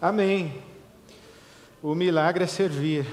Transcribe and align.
Amém. 0.00 0.62
O 1.82 1.94
milagre 1.94 2.44
é 2.44 2.46
servir. 2.46 3.06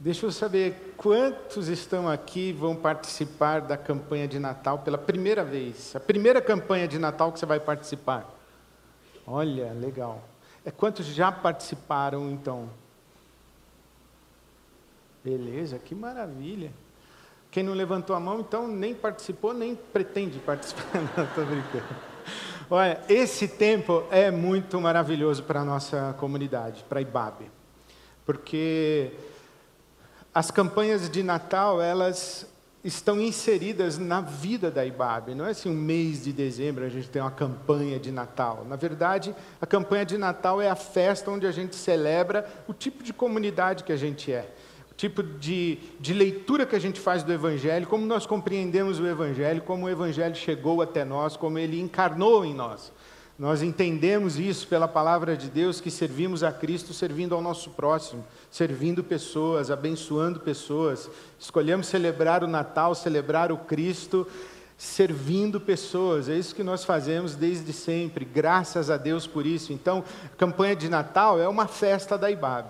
Deixa 0.00 0.26
eu 0.26 0.32
saber 0.32 0.94
quantos 0.96 1.68
estão 1.68 2.08
aqui 2.08 2.52
vão 2.52 2.74
participar 2.74 3.60
da 3.60 3.76
campanha 3.76 4.26
de 4.26 4.40
Natal 4.40 4.80
pela 4.80 4.98
primeira 4.98 5.44
vez. 5.44 5.94
A 5.94 6.00
primeira 6.00 6.40
campanha 6.40 6.88
de 6.88 6.98
Natal 6.98 7.30
que 7.30 7.38
você 7.38 7.46
vai 7.46 7.60
participar. 7.60 8.28
Olha, 9.24 9.72
legal. 9.72 10.20
É 10.64 10.70
quantos 10.72 11.06
já 11.06 11.30
participaram 11.30 12.28
então? 12.28 12.68
Beleza, 15.22 15.78
que 15.78 15.94
maravilha. 15.94 16.72
Quem 17.52 17.62
não 17.62 17.72
levantou 17.72 18.16
a 18.16 18.20
mão, 18.20 18.40
então 18.40 18.66
nem 18.66 18.94
participou, 18.94 19.54
nem 19.54 19.76
pretende 19.76 20.40
participar. 20.40 20.82
Não, 21.16 21.24
estou 21.24 21.46
brincando. 21.46 22.17
Olha, 22.70 23.00
esse 23.08 23.48
tempo 23.48 24.04
é 24.10 24.30
muito 24.30 24.78
maravilhoso 24.78 25.42
para 25.42 25.60
a 25.60 25.64
nossa 25.64 26.14
comunidade, 26.18 26.84
para 26.86 26.98
a 26.98 27.02
IBAB. 27.02 27.50
Porque 28.26 29.12
as 30.34 30.50
campanhas 30.50 31.08
de 31.08 31.22
Natal, 31.22 31.80
elas 31.80 32.46
estão 32.84 33.18
inseridas 33.18 33.96
na 33.96 34.20
vida 34.20 34.70
da 34.70 34.84
IBAB. 34.84 35.34
Não 35.34 35.46
é 35.46 35.50
assim 35.50 35.70
um 35.70 35.74
mês 35.74 36.24
de 36.24 36.32
dezembro 36.32 36.84
a 36.84 36.90
gente 36.90 37.08
tem 37.08 37.22
uma 37.22 37.30
campanha 37.30 37.98
de 37.98 38.12
Natal. 38.12 38.66
Na 38.68 38.76
verdade, 38.76 39.34
a 39.58 39.66
campanha 39.66 40.04
de 40.04 40.18
Natal 40.18 40.60
é 40.60 40.68
a 40.68 40.76
festa 40.76 41.30
onde 41.30 41.46
a 41.46 41.50
gente 41.50 41.74
celebra 41.74 42.46
o 42.68 42.74
tipo 42.74 43.02
de 43.02 43.14
comunidade 43.14 43.82
que 43.82 43.92
a 43.92 43.96
gente 43.96 44.30
é 44.30 44.46
tipo 44.98 45.22
de, 45.22 45.78
de 46.00 46.12
leitura 46.12 46.66
que 46.66 46.74
a 46.74 46.78
gente 46.80 46.98
faz 46.98 47.22
do 47.22 47.32
Evangelho, 47.32 47.86
como 47.86 48.04
nós 48.04 48.26
compreendemos 48.26 48.98
o 48.98 49.06
Evangelho, 49.06 49.62
como 49.62 49.86
o 49.86 49.88
Evangelho 49.88 50.34
chegou 50.34 50.82
até 50.82 51.04
nós, 51.04 51.36
como 51.36 51.56
ele 51.56 51.80
encarnou 51.80 52.44
em 52.44 52.52
nós. 52.52 52.92
Nós 53.38 53.62
entendemos 53.62 54.40
isso 54.40 54.66
pela 54.66 54.88
palavra 54.88 55.36
de 55.36 55.48
Deus, 55.48 55.80
que 55.80 55.92
servimos 55.92 56.42
a 56.42 56.50
Cristo 56.50 56.92
servindo 56.92 57.32
ao 57.32 57.40
nosso 57.40 57.70
próximo, 57.70 58.26
servindo 58.50 59.04
pessoas, 59.04 59.70
abençoando 59.70 60.40
pessoas. 60.40 61.08
Escolhemos 61.38 61.86
celebrar 61.86 62.42
o 62.42 62.48
Natal, 62.48 62.92
celebrar 62.96 63.52
o 63.52 63.58
Cristo, 63.58 64.26
servindo 64.76 65.60
pessoas. 65.60 66.28
É 66.28 66.34
isso 66.34 66.56
que 66.56 66.64
nós 66.64 66.84
fazemos 66.84 67.36
desde 67.36 67.72
sempre, 67.72 68.24
graças 68.24 68.90
a 68.90 68.96
Deus 68.96 69.28
por 69.28 69.46
isso. 69.46 69.72
Então, 69.72 70.02
a 70.24 70.36
campanha 70.36 70.74
de 70.74 70.88
Natal 70.88 71.40
é 71.40 71.46
uma 71.46 71.68
festa 71.68 72.18
da 72.18 72.28
IBAB. 72.28 72.66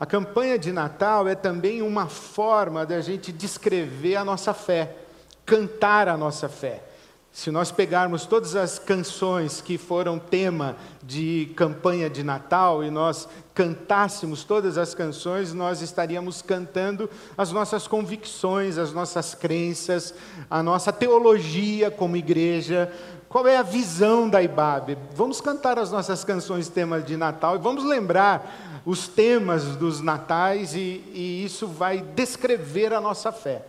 A 0.00 0.06
campanha 0.06 0.58
de 0.58 0.72
Natal 0.72 1.28
é 1.28 1.34
também 1.34 1.82
uma 1.82 2.06
forma 2.06 2.86
da 2.86 3.02
gente 3.02 3.30
descrever 3.30 4.16
a 4.16 4.24
nossa 4.24 4.54
fé, 4.54 4.96
cantar 5.44 6.08
a 6.08 6.16
nossa 6.16 6.48
fé. 6.48 6.82
Se 7.30 7.50
nós 7.50 7.70
pegarmos 7.70 8.24
todas 8.24 8.56
as 8.56 8.78
canções 8.78 9.60
que 9.60 9.76
foram 9.76 10.18
tema 10.18 10.74
de 11.02 11.52
campanha 11.54 12.08
de 12.08 12.24
Natal 12.24 12.82
e 12.82 12.90
nós 12.90 13.28
cantássemos 13.52 14.42
todas 14.42 14.78
as 14.78 14.94
canções, 14.94 15.52
nós 15.52 15.82
estaríamos 15.82 16.40
cantando 16.40 17.08
as 17.36 17.52
nossas 17.52 17.86
convicções, 17.86 18.78
as 18.78 18.94
nossas 18.94 19.34
crenças, 19.34 20.14
a 20.50 20.62
nossa 20.62 20.90
teologia 20.94 21.90
como 21.90 22.16
igreja. 22.16 22.90
Qual 23.28 23.46
é 23.46 23.58
a 23.58 23.62
visão 23.62 24.30
da 24.30 24.42
IBAB? 24.42 24.96
Vamos 25.14 25.42
cantar 25.42 25.78
as 25.78 25.92
nossas 25.92 26.24
canções 26.24 26.70
tema 26.70 27.02
de 27.02 27.18
Natal 27.18 27.54
e 27.56 27.58
vamos 27.58 27.84
lembrar 27.84 28.69
os 28.84 29.08
temas 29.08 29.76
dos 29.76 30.00
natais 30.00 30.74
e, 30.74 31.02
e 31.12 31.44
isso 31.44 31.66
vai 31.66 32.00
descrever 32.00 32.92
a 32.92 33.00
nossa 33.00 33.30
fé. 33.32 33.64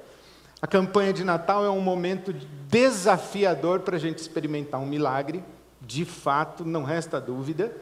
A 0.62 0.68
campanha 0.68 1.12
de 1.12 1.24
Natal 1.24 1.66
é 1.66 1.70
um 1.70 1.82
momento 1.82 2.34
desafiador 2.68 3.80
para 3.80 3.96
a 3.96 4.00
gente 4.00 4.20
experimentar 4.20 4.80
um 4.80 4.86
milagre, 4.86 5.44
de 5.82 6.06
fato, 6.06 6.64
não 6.64 6.84
resta 6.84 7.20
dúvida. 7.20 7.76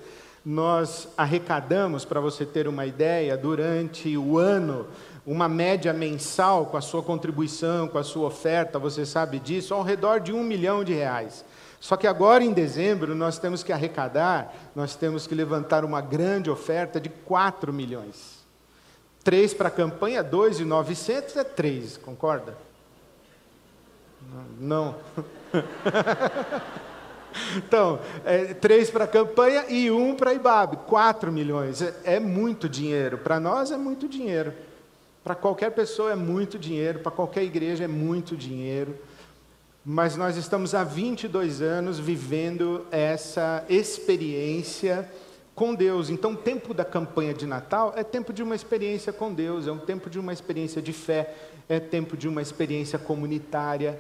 Nós 0.45 1.09
arrecadamos, 1.17 2.05
para 2.05 2.21
você 2.21 2.45
ter 2.45 2.67
uma 2.67 2.85
ideia, 2.85 3.35
durante 3.35 4.15
o 4.17 4.37
ano, 4.37 4.87
uma 5.27 5.49
média 5.49 5.91
mensal 5.91 6.67
com 6.67 6.77
a 6.77 6.81
sua 6.81 7.03
contribuição, 7.03 7.87
com 7.87 7.97
a 7.97 8.03
sua 8.03 8.27
oferta, 8.27 8.79
você 8.79 9.05
sabe 9.05 9.39
disso, 9.39 9.73
ao 9.73 9.83
redor 9.83 10.19
de 10.19 10.31
um 10.31 10.41
milhão 10.41 10.83
de 10.83 10.93
reais. 10.93 11.43
Só 11.79 11.95
que 11.95 12.05
agora 12.05 12.43
em 12.43 12.51
dezembro 12.51 13.15
nós 13.15 13.39
temos 13.39 13.63
que 13.63 13.71
arrecadar, 13.71 14.53
nós 14.75 14.95
temos 14.95 15.25
que 15.25 15.33
levantar 15.33 15.85
uma 15.85 16.01
grande 16.01 16.49
oferta 16.49 16.99
de 16.99 17.09
4 17.09 17.71
milhões. 17.71 18.39
3 19.23 19.53
para 19.53 19.69
a 19.69 19.71
campanha, 19.71 20.23
2,900 20.23 21.37
é 21.37 21.43
3, 21.43 21.97
concorda? 21.97 22.57
Não. 24.59 24.95
então, 27.55 27.99
é, 28.25 28.53
3 28.53 28.91
para 28.91 29.05
a 29.05 29.07
campanha 29.07 29.65
e 29.69 29.89
1 29.89 30.15
para 30.15 30.31
a 30.31 30.33
IBAB, 30.33 30.77
4 30.87 31.31
milhões. 31.31 31.81
É, 31.81 31.95
é 32.03 32.19
muito 32.19 32.67
dinheiro. 32.67 33.17
Para 33.17 33.39
nós 33.39 33.71
é 33.71 33.77
muito 33.77 34.07
dinheiro. 34.07 34.53
Para 35.23 35.35
qualquer 35.35 35.71
pessoa 35.71 36.11
é 36.11 36.15
muito 36.15 36.57
dinheiro, 36.57 36.99
para 36.99 37.11
qualquer 37.11 37.43
igreja 37.43 37.85
é 37.85 37.87
muito 37.87 38.35
dinheiro 38.35 38.97
mas 39.85 40.15
nós 40.15 40.35
estamos 40.35 40.75
há 40.75 40.83
22 40.83 41.61
anos 41.61 41.99
vivendo 41.99 42.85
essa 42.91 43.63
experiência 43.69 45.09
com 45.55 45.73
Deus. 45.73 46.09
Então, 46.09 46.33
o 46.33 46.37
tempo 46.37 46.73
da 46.73 46.85
campanha 46.85 47.33
de 47.33 47.45
Natal 47.45 47.93
é 47.95 48.03
tempo 48.03 48.31
de 48.31 48.43
uma 48.43 48.55
experiência 48.55 49.11
com 49.11 49.33
Deus, 49.33 49.67
é 49.67 49.71
um 49.71 49.77
tempo 49.77 50.09
de 50.09 50.19
uma 50.19 50.33
experiência 50.33 50.81
de 50.81 50.93
fé, 50.93 51.35
é 51.67 51.79
tempo 51.79 52.15
de 52.15 52.27
uma 52.27 52.41
experiência 52.41 52.99
comunitária, 52.99 53.99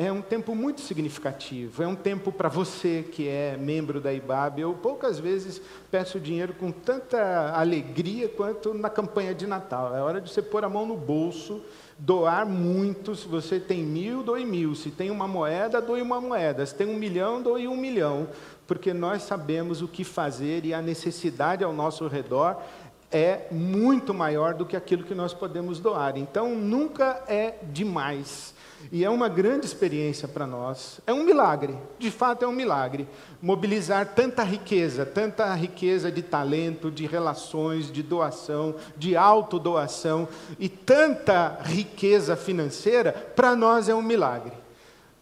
é 0.00 0.12
um 0.12 0.22
tempo 0.22 0.54
muito 0.54 0.80
significativo. 0.80 1.82
É 1.82 1.86
um 1.86 1.96
tempo 1.96 2.30
para 2.30 2.48
você 2.48 3.04
que 3.10 3.26
é 3.26 3.56
membro 3.56 4.00
da 4.00 4.12
IBAB. 4.12 4.60
Eu 4.60 4.74
poucas 4.74 5.18
vezes 5.18 5.60
peço 5.90 6.20
dinheiro 6.20 6.54
com 6.54 6.70
tanta 6.70 7.50
alegria 7.52 8.28
quanto 8.28 8.72
na 8.72 8.88
campanha 8.88 9.34
de 9.34 9.44
Natal. 9.44 9.96
É 9.96 10.00
hora 10.00 10.20
de 10.20 10.30
você 10.30 10.40
pôr 10.40 10.64
a 10.64 10.68
mão 10.68 10.86
no 10.86 10.96
bolso 10.96 11.60
doar 11.98 12.46
muito. 12.46 13.14
Se 13.16 13.26
você 13.26 13.58
tem 13.58 13.82
mil, 13.82 14.22
doe 14.22 14.44
mil. 14.44 14.74
Se 14.74 14.90
tem 14.90 15.10
uma 15.10 15.26
moeda, 15.26 15.80
doe 15.80 16.00
uma 16.00 16.20
moeda. 16.20 16.64
Se 16.64 16.74
tem 16.74 16.86
um 16.86 16.96
milhão, 16.96 17.42
doe 17.42 17.66
um 17.66 17.76
milhão. 17.76 18.28
Porque 18.66 18.92
nós 18.92 19.22
sabemos 19.22 19.82
o 19.82 19.88
que 19.88 20.04
fazer 20.04 20.64
e 20.64 20.72
a 20.72 20.80
necessidade 20.80 21.64
ao 21.64 21.72
nosso 21.72 22.06
redor 22.06 22.62
é 23.10 23.46
muito 23.50 24.12
maior 24.12 24.54
do 24.54 24.66
que 24.66 24.76
aquilo 24.76 25.04
que 25.04 25.14
nós 25.14 25.32
podemos 25.32 25.80
doar. 25.80 26.16
Então, 26.16 26.54
nunca 26.54 27.22
é 27.26 27.54
demais 27.72 28.54
e 28.92 29.04
é 29.04 29.10
uma 29.10 29.28
grande 29.28 29.66
experiência 29.66 30.28
para 30.28 30.46
nós. 30.46 31.00
É 31.06 31.12
um 31.12 31.24
milagre, 31.24 31.76
de 31.98 32.10
fato 32.10 32.44
é 32.44 32.48
um 32.48 32.52
milagre. 32.52 33.08
Mobilizar 33.42 34.14
tanta 34.14 34.42
riqueza, 34.42 35.04
tanta 35.04 35.52
riqueza 35.54 36.12
de 36.12 36.22
talento, 36.22 36.90
de 36.90 37.06
relações, 37.06 37.90
de 37.90 38.02
doação, 38.02 38.74
de 38.96 39.16
autodoação 39.16 40.28
e 40.58 40.68
tanta 40.68 41.58
riqueza 41.62 42.36
financeira, 42.36 43.12
para 43.12 43.56
nós 43.56 43.88
é 43.88 43.94
um 43.94 44.02
milagre. 44.02 44.52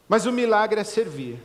Mas 0.09 0.27
o 0.27 0.33
milagre 0.33 0.81
é 0.81 0.85
servir. 0.85 1.43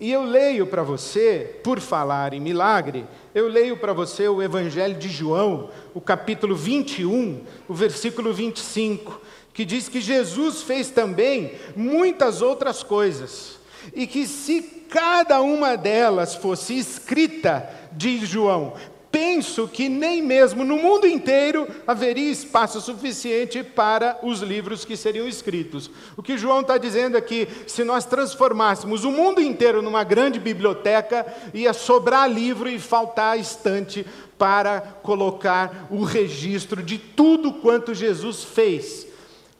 E 0.00 0.12
eu 0.12 0.22
leio 0.22 0.66
para 0.66 0.82
você, 0.82 1.58
por 1.64 1.80
falar 1.80 2.32
em 2.32 2.40
milagre, 2.40 3.04
eu 3.34 3.48
leio 3.48 3.76
para 3.76 3.92
você 3.92 4.28
o 4.28 4.40
Evangelho 4.40 4.96
de 4.96 5.08
João, 5.08 5.70
o 5.92 6.00
capítulo 6.00 6.54
21, 6.54 7.40
o 7.68 7.74
versículo 7.74 8.32
25 8.32 9.20
que 9.58 9.64
diz 9.64 9.88
que 9.88 10.00
Jesus 10.00 10.62
fez 10.62 10.88
também 10.88 11.50
muitas 11.74 12.42
outras 12.42 12.84
coisas, 12.84 13.58
e 13.92 14.06
que 14.06 14.24
se 14.24 14.62
cada 14.88 15.42
uma 15.42 15.74
delas 15.74 16.36
fosse 16.36 16.78
escrita, 16.78 17.68
diz 17.90 18.28
João, 18.28 18.74
penso 19.10 19.66
que 19.66 19.88
nem 19.88 20.22
mesmo 20.22 20.64
no 20.64 20.76
mundo 20.76 21.06
inteiro 21.06 21.66
haveria 21.86 22.30
espaço 22.30 22.80
suficiente 22.80 23.62
para 23.62 24.18
os 24.22 24.40
livros 24.40 24.84
que 24.84 24.96
seriam 24.96 25.26
escritos. 25.26 25.90
O 26.16 26.22
que 26.22 26.38
João 26.38 26.60
está 26.60 26.78
dizendo 26.78 27.16
é 27.16 27.20
que 27.20 27.48
se 27.66 27.84
nós 27.84 28.04
transformássemos 28.04 29.04
o 29.04 29.10
mundo 29.10 29.40
inteiro 29.40 29.82
numa 29.82 30.04
grande 30.04 30.38
biblioteca, 30.38 31.26
ia 31.52 31.72
sobrar 31.72 32.30
livro 32.30 32.68
e 32.68 32.78
faltar 32.78 33.38
estante 33.38 34.06
para 34.36 34.80
colocar 35.02 35.88
o 35.90 36.04
registro 36.04 36.82
de 36.82 36.98
tudo 36.98 37.52
quanto 37.54 37.94
Jesus 37.94 38.44
fez 38.44 39.08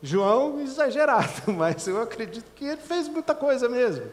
João 0.02 0.61
exagerado, 0.61 1.43
mas 1.52 1.87
eu 1.87 2.00
acredito 2.00 2.46
que 2.55 2.64
ele 2.64 2.76
fez 2.76 3.08
muita 3.08 3.34
coisa 3.34 3.69
mesmo. 3.69 4.05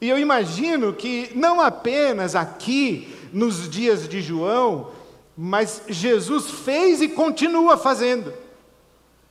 E 0.00 0.08
eu 0.08 0.16
imagino 0.16 0.92
que 0.92 1.30
não 1.34 1.60
apenas 1.60 2.36
aqui, 2.36 3.17
nos 3.32 3.68
dias 3.68 4.08
de 4.08 4.20
João, 4.20 4.90
mas 5.36 5.82
Jesus 5.88 6.50
fez 6.50 7.00
e 7.00 7.08
continua 7.08 7.76
fazendo. 7.76 8.32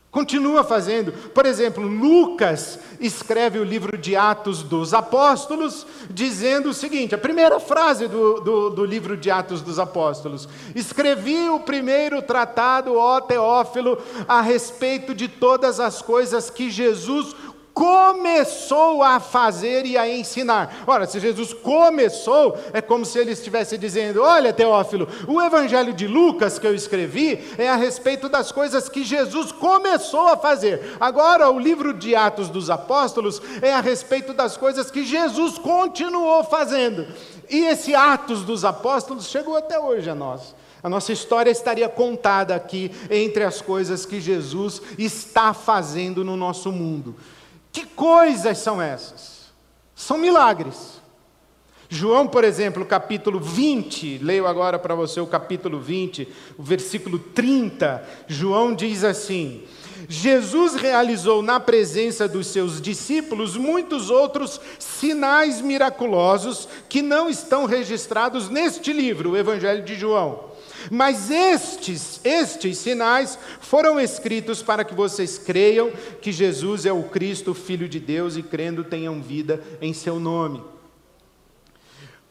Continua 0.09 0.63
fazendo. 0.63 1.11
Por 1.11 1.45
exemplo, 1.45 1.85
Lucas 1.85 2.79
escreve 2.99 3.59
o 3.59 3.63
livro 3.63 3.97
de 3.97 4.15
Atos 4.15 4.63
dos 4.63 4.93
Apóstolos, 4.93 5.85
dizendo 6.09 6.69
o 6.69 6.73
seguinte: 6.73 7.13
a 7.13 7.17
primeira 7.17 7.59
frase 7.59 8.07
do, 8.07 8.39
do, 8.39 8.69
do, 8.69 8.85
livro 8.85 9.17
de 9.17 9.29
Atos 9.29 9.61
dos 9.61 9.77
Apóstolos: 9.77 10.47
Escrevi 10.73 11.49
o 11.49 11.59
primeiro 11.59 12.21
tratado, 12.21 12.95
ó 12.95 13.19
Teófilo, 13.19 14.01
a 14.27 14.41
respeito 14.41 15.13
de 15.13 15.27
todas 15.27 15.79
as 15.79 16.01
coisas 16.01 16.49
que 16.49 16.71
Jesus 16.71 17.35
começou 17.77 19.03
a 19.03 19.19
fazer 19.19 19.85
e 19.85 19.95
a 19.95 20.09
ensinar. 20.09 20.83
Ora, 20.87 21.05
se 21.05 21.19
Jesus 21.19 21.53
começou, 21.53 22.57
é 22.73 22.81
como 22.81 23.05
se 23.05 23.19
ele 23.19 23.31
estivesse 23.31 23.77
dizendo: 23.77 24.23
Olha, 24.23 24.51
Teófilo, 24.51 25.07
o 25.27 25.39
evangelho 25.39 25.93
de 25.93 26.07
Lucas 26.07 26.57
que 26.57 26.65
eu 26.65 26.73
escrevi 26.73 27.39
é 27.55 27.69
a 27.69 27.75
respeito 27.75 28.27
das 28.27 28.51
coisas 28.51 28.89
que 28.89 29.03
Jesus 29.03 29.51
começou 29.51 30.27
a 30.27 30.35
fazer. 30.35 30.97
Agora, 30.99 31.51
o 31.51 31.59
livro 31.59 31.93
de 31.93 32.15
Atos 32.15 32.49
dos 32.49 32.71
Apóstolos 32.71 33.39
é 33.61 33.71
a 33.71 33.79
respeito 33.79 34.33
das 34.33 34.57
coisas 34.57 34.89
que 34.89 35.05
Jesus 35.05 35.59
continuou 35.59 36.43
fazendo. 36.43 37.05
E 37.47 37.59
esse 37.59 37.93
Atos 37.93 38.41
dos 38.41 38.65
Apóstolos 38.65 39.27
chegou 39.27 39.55
até 39.55 39.79
hoje 39.79 40.09
a 40.09 40.15
nós. 40.15 40.55
A 40.81 40.89
nossa 40.89 41.11
história 41.11 41.51
estaria 41.51 41.87
contada 41.87 42.55
aqui 42.55 42.91
entre 43.11 43.43
as 43.43 43.61
coisas 43.61 44.03
que 44.03 44.19
Jesus 44.19 44.81
está 44.97 45.53
fazendo 45.53 46.25
no 46.25 46.35
nosso 46.35 46.71
mundo. 46.71 47.15
Que 47.77 47.85
coisas 47.85 48.57
são 48.57 48.81
essas? 48.81 49.53
São 49.95 50.17
milagres. 50.17 50.99
João, 51.87 52.27
por 52.27 52.43
exemplo, 52.43 52.83
capítulo 52.83 53.39
20, 53.39 54.17
leio 54.17 54.47
agora 54.47 54.79
para 54.79 54.95
você 54.95 55.19
o 55.21 55.27
capítulo 55.27 55.79
20, 55.79 56.27
o 56.57 56.63
versículo 56.63 57.19
30. 57.19 58.03
João 58.27 58.73
diz 58.73 59.03
assim: 59.03 59.63
Jesus 60.09 60.73
realizou 60.73 61.43
na 61.43 61.59
presença 61.59 62.27
dos 62.27 62.47
seus 62.47 62.81
discípulos 62.81 63.55
muitos 63.55 64.09
outros 64.09 64.59
sinais 64.79 65.61
miraculosos 65.61 66.67
que 66.89 67.03
não 67.03 67.29
estão 67.29 67.67
registrados 67.67 68.49
neste 68.49 68.91
livro, 68.91 69.33
o 69.33 69.37
Evangelho 69.37 69.83
de 69.83 69.93
João. 69.93 70.46
Mas 70.89 71.29
estes, 71.29 72.21
estes 72.23 72.77
sinais 72.77 73.37
foram 73.59 73.99
escritos 73.99 74.61
para 74.61 74.83
que 74.83 74.93
vocês 74.93 75.37
creiam 75.37 75.91
que 76.21 76.31
Jesus 76.31 76.85
é 76.85 76.91
o 76.91 77.03
Cristo, 77.03 77.53
Filho 77.53 77.89
de 77.89 77.99
Deus, 77.99 78.37
e 78.37 78.43
crendo 78.43 78.83
tenham 78.83 79.21
vida 79.21 79.61
em 79.81 79.93
seu 79.93 80.19
nome. 80.19 80.63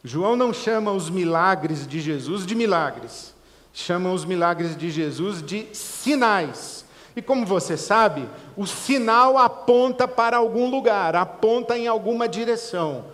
João 0.03 0.35
não 0.35 0.53
chama 0.53 0.91
os 0.91 1.09
milagres 1.09 1.85
de 1.85 1.99
Jesus 1.99 2.45
de 2.45 2.55
milagres, 2.55 3.33
chama 3.73 4.11
os 4.11 4.23
milagres 4.23 4.75
de 4.77 4.89
Jesus 4.89 5.41
de 5.41 5.67
sinais. 5.73 6.85
E 7.15 7.21
como 7.21 7.45
você 7.45 7.75
sabe, 7.75 8.29
o 8.55 8.65
sinal 8.65 9.37
aponta 9.37 10.07
para 10.07 10.37
algum 10.37 10.69
lugar, 10.69 11.15
aponta 11.15 11.77
em 11.77 11.87
alguma 11.87 12.27
direção. 12.27 13.05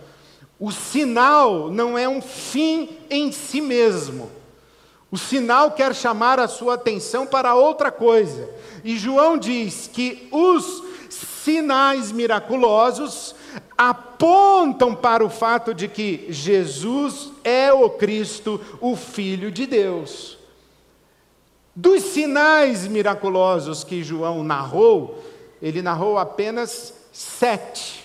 O 0.60 0.70
sinal 0.70 1.70
não 1.70 1.98
é 1.98 2.08
um 2.08 2.22
fim 2.22 2.90
em 3.10 3.32
si 3.32 3.60
mesmo. 3.60 4.30
O 5.14 5.16
sinal 5.16 5.70
quer 5.70 5.94
chamar 5.94 6.40
a 6.40 6.48
sua 6.48 6.74
atenção 6.74 7.24
para 7.24 7.54
outra 7.54 7.92
coisa. 7.92 8.50
E 8.82 8.98
João 8.98 9.38
diz 9.38 9.86
que 9.86 10.26
os 10.32 10.82
sinais 11.08 12.10
miraculosos 12.10 13.32
apontam 13.78 14.92
para 14.92 15.24
o 15.24 15.30
fato 15.30 15.72
de 15.72 15.86
que 15.86 16.26
Jesus 16.30 17.30
é 17.44 17.72
o 17.72 17.90
Cristo, 17.90 18.60
o 18.80 18.96
Filho 18.96 19.52
de 19.52 19.66
Deus. 19.66 20.36
Dos 21.76 22.02
sinais 22.02 22.84
miraculosos 22.88 23.84
que 23.84 24.02
João 24.02 24.42
narrou, 24.42 25.22
ele 25.62 25.80
narrou 25.80 26.18
apenas 26.18 26.92
sete. 27.12 28.04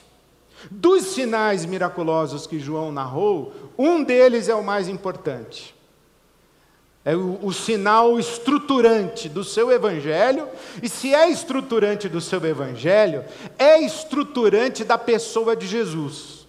Dos 0.70 1.06
sinais 1.06 1.66
miraculosos 1.66 2.46
que 2.46 2.60
João 2.60 2.92
narrou, 2.92 3.52
um 3.76 4.04
deles 4.04 4.48
é 4.48 4.54
o 4.54 4.64
mais 4.64 4.88
importante 4.88 5.79
é 7.06 7.16
o, 7.16 7.40
o, 7.42 7.54
sinal 7.54 8.20
estruturante 8.20 9.30
do 9.30 9.44
seu 9.44 9.72
evangelho, 9.72 10.48
e 10.84 10.90
se 10.90 11.14
é 11.14 11.30
estruturante 11.30 12.10
do 12.10 12.20
seu 12.20 12.44
evangelho, 12.46 13.24
é 13.58 13.80
estruturante 13.80 14.84
da 14.84 14.98
pessoa 14.98 15.56
de 15.56 15.66
Jesus. 15.66 16.46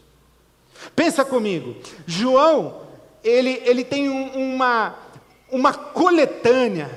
Pensa 0.97 1.25
comigo, 1.25 1.77
João, 2.07 2.83
ele, 3.23 3.63
ele 3.65 3.85
tem 3.85 4.09
um, 4.09 4.55
uma, 4.55 4.95
uma 5.51 5.73
coletânea, 5.73 6.91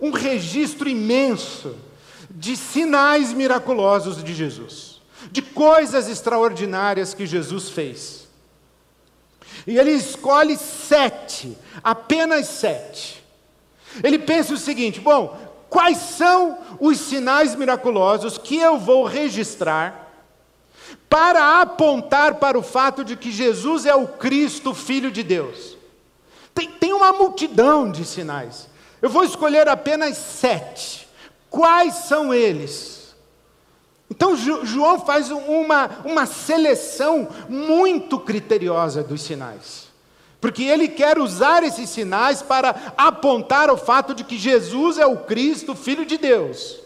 um 0.00 0.10
registro 0.10 0.88
imenso 0.88 1.76
de 2.28 2.56
sinais 2.56 3.32
miraculosos 3.32 4.22
de 4.22 4.34
Jesus, 4.34 5.00
de 5.30 5.40
coisas 5.40 6.08
extraordinárias 6.08 7.14
que 7.14 7.26
Jesus 7.26 7.70
fez. 7.70 8.17
E 9.68 9.78
ele 9.78 9.90
escolhe 9.90 10.56
sete, 10.56 11.54
apenas 11.84 12.46
sete. 12.46 13.22
Ele 14.02 14.18
pensa 14.18 14.54
o 14.54 14.56
seguinte: 14.56 14.98
bom, 14.98 15.38
quais 15.68 15.98
são 15.98 16.56
os 16.80 16.98
sinais 16.98 17.54
miraculosos 17.54 18.38
que 18.38 18.56
eu 18.56 18.78
vou 18.78 19.04
registrar 19.04 20.08
para 21.06 21.60
apontar 21.60 22.36
para 22.36 22.58
o 22.58 22.62
fato 22.62 23.04
de 23.04 23.14
que 23.14 23.30
Jesus 23.30 23.84
é 23.84 23.94
o 23.94 24.08
Cristo, 24.08 24.72
Filho 24.72 25.10
de 25.10 25.22
Deus? 25.22 25.76
Tem, 26.54 26.70
tem 26.70 26.94
uma 26.94 27.12
multidão 27.12 27.92
de 27.92 28.06
sinais. 28.06 28.70
Eu 29.02 29.10
vou 29.10 29.22
escolher 29.22 29.68
apenas 29.68 30.16
sete. 30.16 31.06
Quais 31.50 31.94
são 31.94 32.32
eles? 32.32 32.97
Então, 34.10 34.34
João 34.36 35.00
faz 35.00 35.30
uma, 35.30 35.90
uma 36.04 36.26
seleção 36.26 37.28
muito 37.48 38.18
criteriosa 38.18 39.02
dos 39.02 39.20
sinais. 39.22 39.88
Porque 40.40 40.62
ele 40.62 40.88
quer 40.88 41.18
usar 41.18 41.62
esses 41.62 41.90
sinais 41.90 42.40
para 42.40 42.92
apontar 42.96 43.70
o 43.70 43.76
fato 43.76 44.14
de 44.14 44.24
que 44.24 44.38
Jesus 44.38 44.98
é 44.98 45.06
o 45.06 45.18
Cristo, 45.18 45.74
Filho 45.74 46.06
de 46.06 46.16
Deus. 46.16 46.80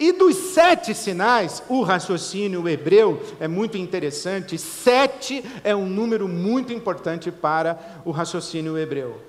E 0.00 0.10
dos 0.10 0.36
sete 0.36 0.92
sinais, 0.94 1.62
o 1.68 1.82
raciocínio 1.82 2.68
hebreu 2.68 3.22
é 3.38 3.46
muito 3.46 3.78
interessante. 3.78 4.58
Sete 4.58 5.44
é 5.62 5.76
um 5.76 5.86
número 5.86 6.26
muito 6.26 6.72
importante 6.72 7.30
para 7.30 7.78
o 8.04 8.10
raciocínio 8.10 8.76
hebreu. 8.76 9.20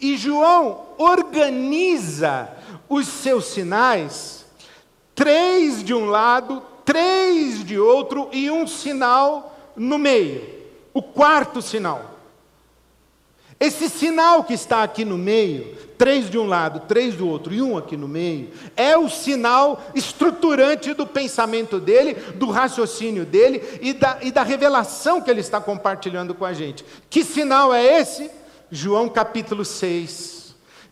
E 0.00 0.16
João 0.16 0.86
organiza 0.96 2.48
os 2.88 3.06
seus 3.06 3.46
sinais 3.46 4.46
três 5.18 5.82
de 5.82 5.92
um 5.92 6.06
lado, 6.06 6.62
três 6.84 7.64
de 7.64 7.76
outro 7.76 8.28
e 8.30 8.48
um 8.48 8.68
sinal 8.68 9.72
no 9.74 9.98
meio. 9.98 10.48
O 10.94 11.02
quarto 11.02 11.60
sinal. 11.60 12.20
Esse 13.58 13.88
sinal 13.88 14.44
que 14.44 14.54
está 14.54 14.84
aqui 14.84 15.04
no 15.04 15.18
meio, 15.18 15.76
três 15.98 16.30
de 16.30 16.38
um 16.38 16.46
lado, 16.46 16.86
três 16.86 17.16
do 17.16 17.28
outro 17.28 17.52
e 17.52 17.60
um 17.60 17.76
aqui 17.76 17.96
no 17.96 18.06
meio, 18.06 18.52
é 18.76 18.96
o 18.96 19.08
sinal 19.08 19.82
estruturante 19.92 20.94
do 20.94 21.04
pensamento 21.04 21.80
dele, 21.80 22.14
do 22.36 22.48
raciocínio 22.48 23.26
dele 23.26 23.60
e 23.82 23.92
da, 23.92 24.18
e 24.22 24.30
da 24.30 24.44
revelação 24.44 25.20
que 25.20 25.28
ele 25.28 25.40
está 25.40 25.60
compartilhando 25.60 26.32
com 26.32 26.44
a 26.44 26.52
gente. 26.52 26.84
Que 27.10 27.24
sinal 27.24 27.74
é 27.74 28.00
esse? 28.00 28.30
João 28.70 29.08
capítulo 29.08 29.64
6 29.64 30.37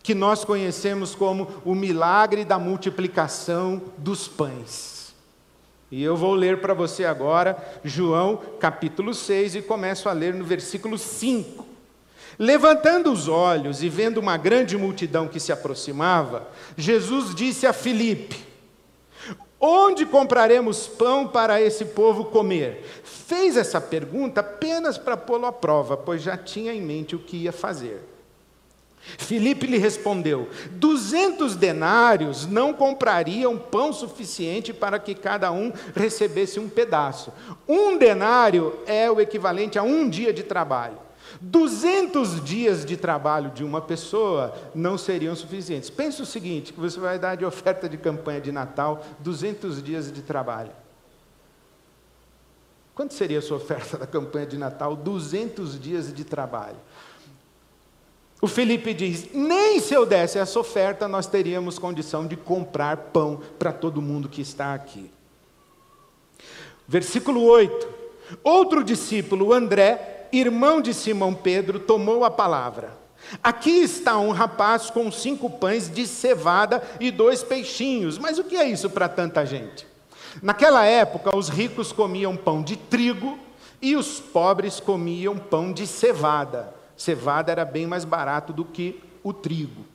que 0.07 0.15
nós 0.15 0.45
conhecemos 0.45 1.13
como 1.13 1.49
o 1.65 1.75
milagre 1.75 2.45
da 2.45 2.57
multiplicação 2.57 3.81
dos 3.97 4.25
pães. 4.25 5.13
E 5.91 6.01
eu 6.01 6.15
vou 6.15 6.33
ler 6.33 6.61
para 6.61 6.73
você 6.73 7.03
agora 7.03 7.57
João 7.83 8.39
capítulo 8.57 9.13
6 9.13 9.55
e 9.55 9.61
começo 9.61 10.07
a 10.07 10.13
ler 10.13 10.33
no 10.33 10.45
versículo 10.45 10.97
5. 10.97 11.65
Levantando 12.39 13.11
os 13.11 13.27
olhos 13.27 13.83
e 13.83 13.89
vendo 13.89 14.19
uma 14.19 14.37
grande 14.37 14.77
multidão 14.77 15.27
que 15.27 15.41
se 15.41 15.51
aproximava, 15.51 16.47
Jesus 16.77 17.35
disse 17.35 17.67
a 17.67 17.73
Filipe: 17.73 18.41
Onde 19.59 20.05
compraremos 20.05 20.87
pão 20.87 21.27
para 21.27 21.59
esse 21.61 21.83
povo 21.83 22.23
comer? 22.23 23.01
Fez 23.03 23.57
essa 23.57 23.81
pergunta 23.81 24.39
apenas 24.39 24.97
para 24.97 25.17
pô-lo 25.17 25.47
à 25.47 25.51
prova, 25.51 25.97
pois 25.97 26.21
já 26.21 26.37
tinha 26.37 26.73
em 26.73 26.81
mente 26.81 27.13
o 27.13 27.19
que 27.19 27.35
ia 27.35 27.51
fazer. 27.51 28.15
Filipe 28.99 29.65
lhe 29.65 29.77
respondeu: 29.77 30.49
duzentos 30.71 31.55
denários 31.55 32.45
não 32.45 32.73
comprariam 32.73 33.57
pão 33.57 33.93
suficiente 33.93 34.73
para 34.73 34.99
que 34.99 35.15
cada 35.15 35.51
um 35.51 35.71
recebesse 35.95 36.59
um 36.59 36.67
pedaço. 36.67 37.31
Um 37.67 37.97
denário 37.97 38.79
é 38.85 39.09
o 39.09 39.21
equivalente 39.21 39.79
a 39.79 39.83
um 39.83 40.09
dia 40.09 40.33
de 40.33 40.43
trabalho. 40.43 41.07
Duzentos 41.39 42.43
dias 42.43 42.85
de 42.85 42.95
trabalho 42.95 43.51
de 43.51 43.63
uma 43.63 43.81
pessoa 43.81 44.53
não 44.73 44.97
seriam 44.97 45.35
suficientes. 45.35 45.89
Pense 45.89 46.21
o 46.21 46.25
seguinte: 46.25 46.73
que 46.73 46.79
você 46.79 46.99
vai 46.99 47.19
dar 47.19 47.35
de 47.35 47.45
oferta 47.45 47.87
de 47.87 47.97
campanha 47.97 48.41
de 48.41 48.51
Natal 48.51 49.05
duzentos 49.19 49.81
dias 49.81 50.11
de 50.11 50.21
trabalho. 50.21 50.71
Quanto 52.95 53.13
seria 53.13 53.37
a 53.37 53.41
sua 53.43 53.57
oferta 53.57 53.95
da 53.95 54.07
campanha 54.07 54.47
de 54.47 54.57
Natal? 54.57 54.95
Duzentos 54.95 55.79
dias 55.79 56.11
de 56.11 56.23
trabalho. 56.23 56.77
O 58.41 58.47
Felipe 58.47 58.93
diz: 58.93 59.29
nem 59.33 59.79
se 59.79 59.93
eu 59.93 60.05
desse 60.05 60.37
essa 60.37 60.59
oferta, 60.59 61.07
nós 61.07 61.27
teríamos 61.27 61.79
condição 61.79 62.27
de 62.27 62.35
comprar 62.35 62.97
pão 62.97 63.41
para 63.57 63.71
todo 63.71 64.01
mundo 64.01 64.29
que 64.29 64.41
está 64.41 64.73
aqui. 64.73 65.11
Versículo 66.87 67.43
8: 67.43 67.87
Outro 68.43 68.83
discípulo, 68.83 69.53
André, 69.53 70.27
irmão 70.31 70.81
de 70.81 70.93
Simão 70.93 71.33
Pedro, 71.33 71.79
tomou 71.79 72.23
a 72.23 72.31
palavra. 72.31 72.95
Aqui 73.43 73.71
está 73.71 74.17
um 74.17 74.31
rapaz 74.31 74.89
com 74.89 75.11
cinco 75.11 75.49
pães 75.49 75.89
de 75.89 76.07
cevada 76.07 76.81
e 76.99 77.09
dois 77.11 77.43
peixinhos. 77.43 78.17
Mas 78.17 78.37
o 78.37 78.43
que 78.43 78.55
é 78.55 78.69
isso 78.69 78.89
para 78.89 79.09
tanta 79.09 79.45
gente? 79.45 79.87
Naquela 80.41 80.85
época, 80.85 81.35
os 81.35 81.49
ricos 81.49 81.91
comiam 81.91 82.37
pão 82.37 82.61
de 82.61 82.75
trigo 82.75 83.37
e 83.81 83.95
os 83.95 84.19
pobres 84.19 84.79
comiam 84.79 85.35
pão 85.37 85.73
de 85.73 85.87
cevada. 85.87 86.76
Cevada 86.97 87.51
era 87.51 87.63
bem 87.63 87.85
mais 87.85 88.03
barato 88.03 88.51
do 88.51 88.65
que 88.65 89.01
o 89.23 89.31
trigo. 89.31 89.85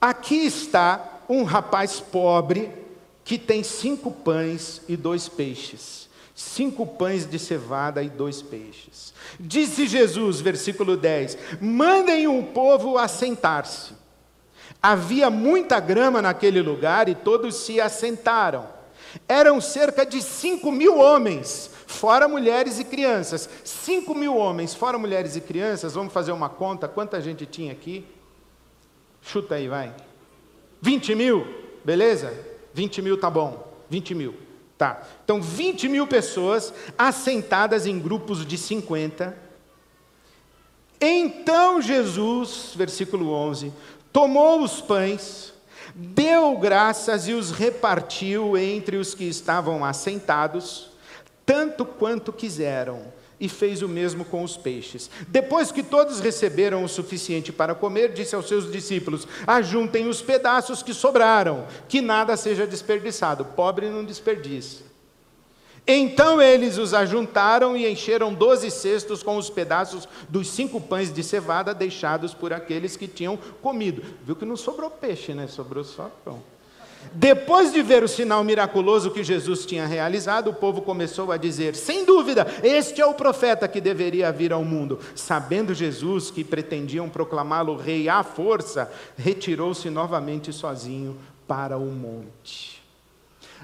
Aqui 0.00 0.46
está 0.46 1.22
um 1.28 1.42
rapaz 1.42 2.00
pobre 2.00 2.72
que 3.24 3.36
tem 3.36 3.62
cinco 3.62 4.10
pães 4.10 4.80
e 4.88 4.96
dois 4.96 5.28
peixes. 5.28 6.08
Cinco 6.34 6.86
pães 6.86 7.28
de 7.28 7.36
cevada 7.36 8.00
e 8.00 8.08
dois 8.08 8.40
peixes. 8.40 9.12
Disse 9.40 9.88
Jesus, 9.88 10.40
versículo 10.40 10.96
10: 10.96 11.36
Mandem 11.60 12.28
o 12.28 12.44
povo 12.44 12.96
assentar-se. 12.96 13.92
Havia 14.80 15.30
muita 15.30 15.80
grama 15.80 16.22
naquele 16.22 16.62
lugar 16.62 17.08
e 17.08 17.14
todos 17.16 17.56
se 17.56 17.80
assentaram. 17.80 18.68
Eram 19.28 19.60
cerca 19.60 20.06
de 20.06 20.22
cinco 20.22 20.70
mil 20.70 20.98
homens, 20.98 21.70
fora 21.88 22.28
mulheres 22.28 22.78
e 22.78 22.84
crianças. 22.84 23.48
Cinco 23.64 24.14
mil 24.14 24.36
homens, 24.36 24.74
fora 24.74 24.98
mulheres 24.98 25.34
e 25.34 25.40
crianças. 25.40 25.94
Vamos 25.94 26.12
fazer 26.12 26.30
uma 26.30 26.48
conta: 26.48 26.86
quanta 26.86 27.20
gente 27.20 27.46
tinha 27.46 27.72
aqui? 27.72 28.06
Chuta 29.22 29.56
aí, 29.56 29.66
vai. 29.66 29.92
20 30.80 31.14
mil, 31.16 31.44
beleza? 31.84 32.32
20 32.72 33.02
mil 33.02 33.18
tá 33.18 33.28
bom. 33.28 33.66
20 33.90 34.14
mil. 34.14 34.34
Tá. 34.76 35.02
Então, 35.24 35.42
20 35.42 35.88
mil 35.88 36.06
pessoas 36.06 36.72
assentadas 36.96 37.84
em 37.84 37.98
grupos 37.98 38.46
de 38.46 38.56
50. 38.56 39.48
Então 41.00 41.80
Jesus, 41.80 42.72
versículo 42.74 43.32
11, 43.32 43.72
tomou 44.12 44.62
os 44.62 44.80
pães, 44.80 45.52
deu 45.94 46.58
graças 46.58 47.28
e 47.28 47.32
os 47.32 47.50
repartiu 47.52 48.58
entre 48.58 48.96
os 48.96 49.14
que 49.14 49.24
estavam 49.24 49.84
assentados, 49.84 50.87
tanto 51.48 51.86
quanto 51.86 52.30
quiseram 52.30 53.10
e 53.40 53.48
fez 53.48 53.80
o 53.80 53.88
mesmo 53.88 54.22
com 54.22 54.44
os 54.44 54.54
peixes. 54.54 55.10
Depois 55.28 55.72
que 55.72 55.82
todos 55.82 56.20
receberam 56.20 56.84
o 56.84 56.88
suficiente 56.88 57.50
para 57.50 57.74
comer, 57.74 58.12
disse 58.12 58.34
aos 58.34 58.46
seus 58.46 58.70
discípulos: 58.70 59.26
Ajuntem 59.46 60.06
os 60.06 60.20
pedaços 60.20 60.82
que 60.82 60.92
sobraram, 60.92 61.66
que 61.88 62.02
nada 62.02 62.36
seja 62.36 62.66
desperdiçado. 62.66 63.46
Pobre 63.46 63.88
não 63.88 64.04
desperdiça. 64.04 64.82
Então 65.86 66.42
eles 66.42 66.76
os 66.76 66.92
ajuntaram 66.92 67.74
e 67.74 67.90
encheram 67.90 68.34
doze 68.34 68.70
cestos 68.70 69.22
com 69.22 69.38
os 69.38 69.48
pedaços 69.48 70.06
dos 70.28 70.50
cinco 70.50 70.78
pães 70.78 71.10
de 71.10 71.22
cevada 71.22 71.72
deixados 71.72 72.34
por 72.34 72.52
aqueles 72.52 72.94
que 72.94 73.08
tinham 73.08 73.38
comido. 73.62 74.02
Viu 74.22 74.36
que 74.36 74.44
não 74.44 74.54
sobrou 74.54 74.90
peixe, 74.90 75.32
né? 75.32 75.46
Sobrou 75.46 75.82
só 75.82 76.10
pão. 76.22 76.42
Depois 77.12 77.72
de 77.72 77.82
ver 77.82 78.02
o 78.02 78.08
sinal 78.08 78.44
miraculoso 78.44 79.10
que 79.10 79.24
Jesus 79.24 79.64
tinha 79.64 79.86
realizado, 79.86 80.50
o 80.50 80.54
povo 80.54 80.82
começou 80.82 81.32
a 81.32 81.36
dizer: 81.36 81.74
sem 81.74 82.04
dúvida, 82.04 82.46
este 82.62 83.00
é 83.00 83.06
o 83.06 83.14
profeta 83.14 83.68
que 83.68 83.80
deveria 83.80 84.32
vir 84.32 84.52
ao 84.52 84.64
mundo. 84.64 84.98
Sabendo 85.14 85.74
Jesus 85.74 86.30
que 86.30 86.44
pretendiam 86.44 87.08
proclamá-lo 87.08 87.76
rei 87.76 88.08
à 88.08 88.22
força, 88.22 88.90
retirou-se 89.16 89.88
novamente 89.90 90.52
sozinho 90.52 91.16
para 91.46 91.76
o 91.76 91.86
monte. 91.86 92.82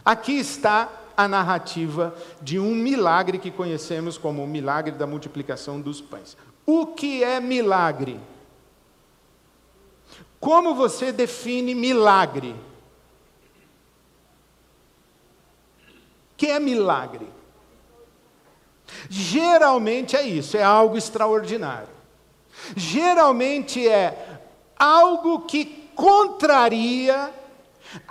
Aqui 0.04 0.38
está 0.38 0.88
a 1.16 1.28
narrativa 1.28 2.14
de 2.42 2.58
um 2.58 2.74
milagre 2.74 3.38
que 3.38 3.50
conhecemos 3.50 4.18
como 4.18 4.42
o 4.42 4.48
milagre 4.48 4.92
da 4.92 5.06
multiplicação 5.06 5.80
dos 5.80 6.00
pães. 6.00 6.36
O 6.66 6.86
que 6.86 7.22
é 7.22 7.40
milagre? 7.40 8.18
Como 10.40 10.74
você 10.74 11.12
define 11.12 11.74
milagre? 11.74 12.54
Que 16.44 16.50
é 16.50 16.60
milagre? 16.60 17.26
Geralmente 19.08 20.14
é 20.14 20.22
isso, 20.22 20.58
é 20.58 20.62
algo 20.62 20.98
extraordinário. 20.98 21.88
Geralmente 22.76 23.88
é 23.88 24.40
algo 24.76 25.40
que 25.40 25.88
contraria 25.94 27.32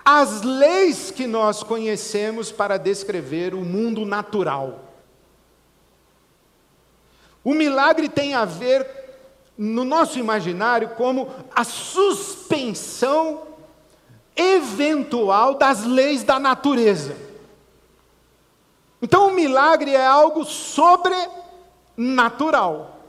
as 0.03 0.41
leis 0.41 1.11
que 1.11 1.27
nós 1.27 1.61
conhecemos 1.61 2.51
para 2.51 2.77
descrever 2.77 3.53
o 3.53 3.63
mundo 3.63 4.03
natural. 4.03 4.79
O 7.43 7.53
milagre 7.53 8.09
tem 8.09 8.33
a 8.33 8.45
ver, 8.45 8.87
no 9.55 9.83
nosso 9.83 10.17
imaginário, 10.17 10.89
como 10.95 11.29
a 11.53 11.63
suspensão 11.63 13.43
eventual 14.35 15.53
das 15.53 15.83
leis 15.83 16.23
da 16.23 16.39
natureza. 16.39 17.32
Então 19.03 19.27
o 19.27 19.33
milagre 19.33 19.93
é 19.93 20.07
algo 20.07 20.45
sobrenatural. 20.45 23.01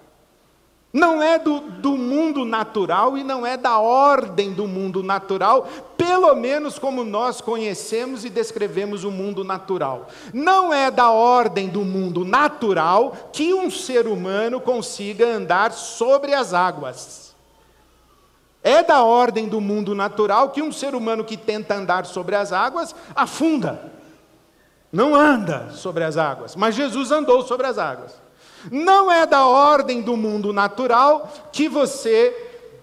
Não 0.92 1.22
é 1.22 1.38
do, 1.38 1.60
do 1.60 1.96
mundo 1.96 2.44
natural 2.44 3.16
e 3.16 3.22
não 3.22 3.46
é 3.46 3.56
da 3.56 3.78
ordem 3.78 4.52
do 4.52 4.66
mundo 4.66 5.04
natural, 5.04 5.68
pelo 5.96 6.34
menos 6.34 6.80
como 6.80 7.04
nós 7.04 7.40
conhecemos 7.40 8.24
e 8.24 8.30
descrevemos 8.30 9.04
o 9.04 9.12
mundo 9.12 9.44
natural. 9.44 10.08
Não 10.32 10.74
é 10.74 10.90
da 10.90 11.10
ordem 11.10 11.68
do 11.68 11.84
mundo 11.84 12.24
natural 12.24 13.30
que 13.32 13.54
um 13.54 13.70
ser 13.70 14.08
humano 14.08 14.60
consiga 14.60 15.28
andar 15.28 15.70
sobre 15.72 16.34
as 16.34 16.52
águas. 16.52 17.36
É 18.64 18.82
da 18.82 19.04
ordem 19.04 19.48
do 19.48 19.60
mundo 19.60 19.94
natural 19.94 20.50
que 20.50 20.60
um 20.60 20.72
ser 20.72 20.96
humano 20.96 21.22
que 21.22 21.36
tenta 21.36 21.76
andar 21.76 22.04
sobre 22.04 22.34
as 22.34 22.52
águas 22.52 22.92
afunda 23.14 23.94
não 24.94 25.12
anda 25.12 25.70
sobre 25.72 26.04
as 26.04 26.16
águas, 26.16 26.54
mas 26.54 26.76
Jesus 26.76 27.10
andou 27.10 27.42
sobre 27.42 27.66
as 27.66 27.78
águas. 27.78 28.14
Não 28.70 29.10
é 29.10 29.26
da 29.26 29.44
ordem 29.44 30.00
do 30.00 30.16
mundo 30.16 30.52
natural 30.52 31.32
que 31.50 31.68
você 31.68 32.32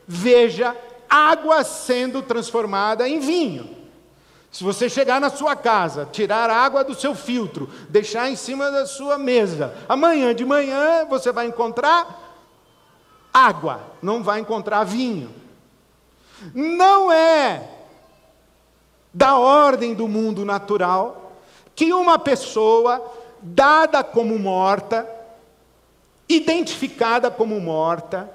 veja 0.06 0.76
água 1.10 1.64
sendo 1.64 2.22
transformada 2.22 3.08
em 3.08 3.20
vinho. 3.20 3.78
Se 4.52 4.62
você 4.62 4.90
chegar 4.90 5.22
na 5.22 5.30
sua 5.30 5.56
casa, 5.56 6.06
tirar 6.12 6.50
a 6.50 6.58
água 6.58 6.84
do 6.84 6.94
seu 6.94 7.16
filtro, 7.16 7.70
deixar 7.88 8.30
em 8.30 8.36
cima 8.36 8.70
da 8.70 8.86
sua 8.86 9.18
mesa, 9.18 9.74
amanhã 9.88 10.36
de 10.36 10.44
manhã 10.44 11.06
você 11.10 11.32
vai 11.32 11.48
encontrar 11.48 12.44
água, 13.34 13.80
não 14.02 14.22
vai 14.22 14.42
encontrar 14.42 14.84
vinho. 14.84 15.34
Não 16.54 17.10
é 17.10 17.70
da 19.14 19.38
ordem 19.38 19.94
do 19.94 20.10
mundo 20.10 20.44
natural 20.44 21.21
que 21.82 21.92
uma 21.92 22.20
pessoa 22.20 23.04
dada 23.42 24.04
como 24.04 24.38
morta, 24.38 25.10
identificada 26.30 27.32
como 27.32 27.60
morta, 27.60 28.30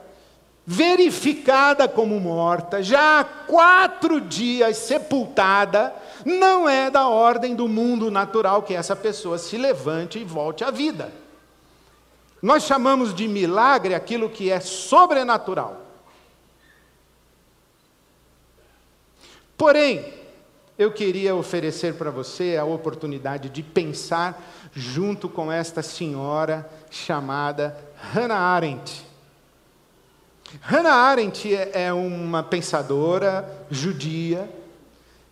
verificada 0.66 1.86
como 1.86 2.18
morta, 2.18 2.82
já 2.82 3.20
há 3.20 3.24
quatro 3.24 4.20
dias 4.20 4.78
sepultada, 4.78 5.94
não 6.24 6.68
é 6.68 6.90
da 6.90 7.06
ordem 7.06 7.54
do 7.54 7.68
mundo 7.68 8.10
natural 8.10 8.64
que 8.64 8.74
essa 8.74 8.96
pessoa 8.96 9.38
se 9.38 9.56
levante 9.56 10.18
e 10.18 10.24
volte 10.24 10.64
à 10.64 10.72
vida. 10.72 11.12
Nós 12.42 12.64
chamamos 12.64 13.14
de 13.14 13.28
milagre 13.28 13.94
aquilo 13.94 14.28
que 14.28 14.50
é 14.50 14.58
sobrenatural. 14.58 15.82
Porém, 19.56 20.25
eu 20.78 20.92
queria 20.92 21.34
oferecer 21.34 21.94
para 21.94 22.10
você 22.10 22.56
a 22.56 22.64
oportunidade 22.64 23.48
de 23.48 23.62
pensar 23.62 24.42
junto 24.74 25.28
com 25.28 25.50
esta 25.50 25.82
senhora 25.82 26.68
chamada 26.90 27.76
Hannah 28.12 28.38
Arendt. 28.38 29.06
Hannah 30.60 30.94
Arendt 30.94 31.54
é, 31.54 31.86
é 31.86 31.92
uma 31.92 32.42
pensadora 32.42 33.66
judia 33.70 34.48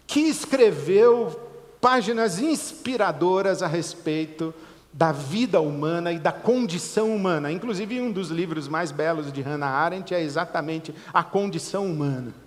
que 0.07 0.21
escreveu 0.21 1.41
páginas 1.81 2.39
inspiradoras 2.39 3.63
a 3.63 3.67
respeito 3.67 4.55
da 4.93 5.13
vida 5.13 5.61
humana 5.61 6.13
e 6.13 6.19
da 6.19 6.33
condição 6.33 7.15
humana. 7.15 7.51
Inclusive, 7.51 8.01
um 8.01 8.13
dos 8.13 8.31
livros 8.31 8.69
mais 8.69 8.91
belos 8.91 9.33
de 9.33 9.43
Hannah 9.43 9.67
Arendt 9.67 10.15
é 10.15 10.23
exatamente 10.23 10.95
A 11.13 11.23
Condição 11.23 11.85
Humana. 11.85 12.44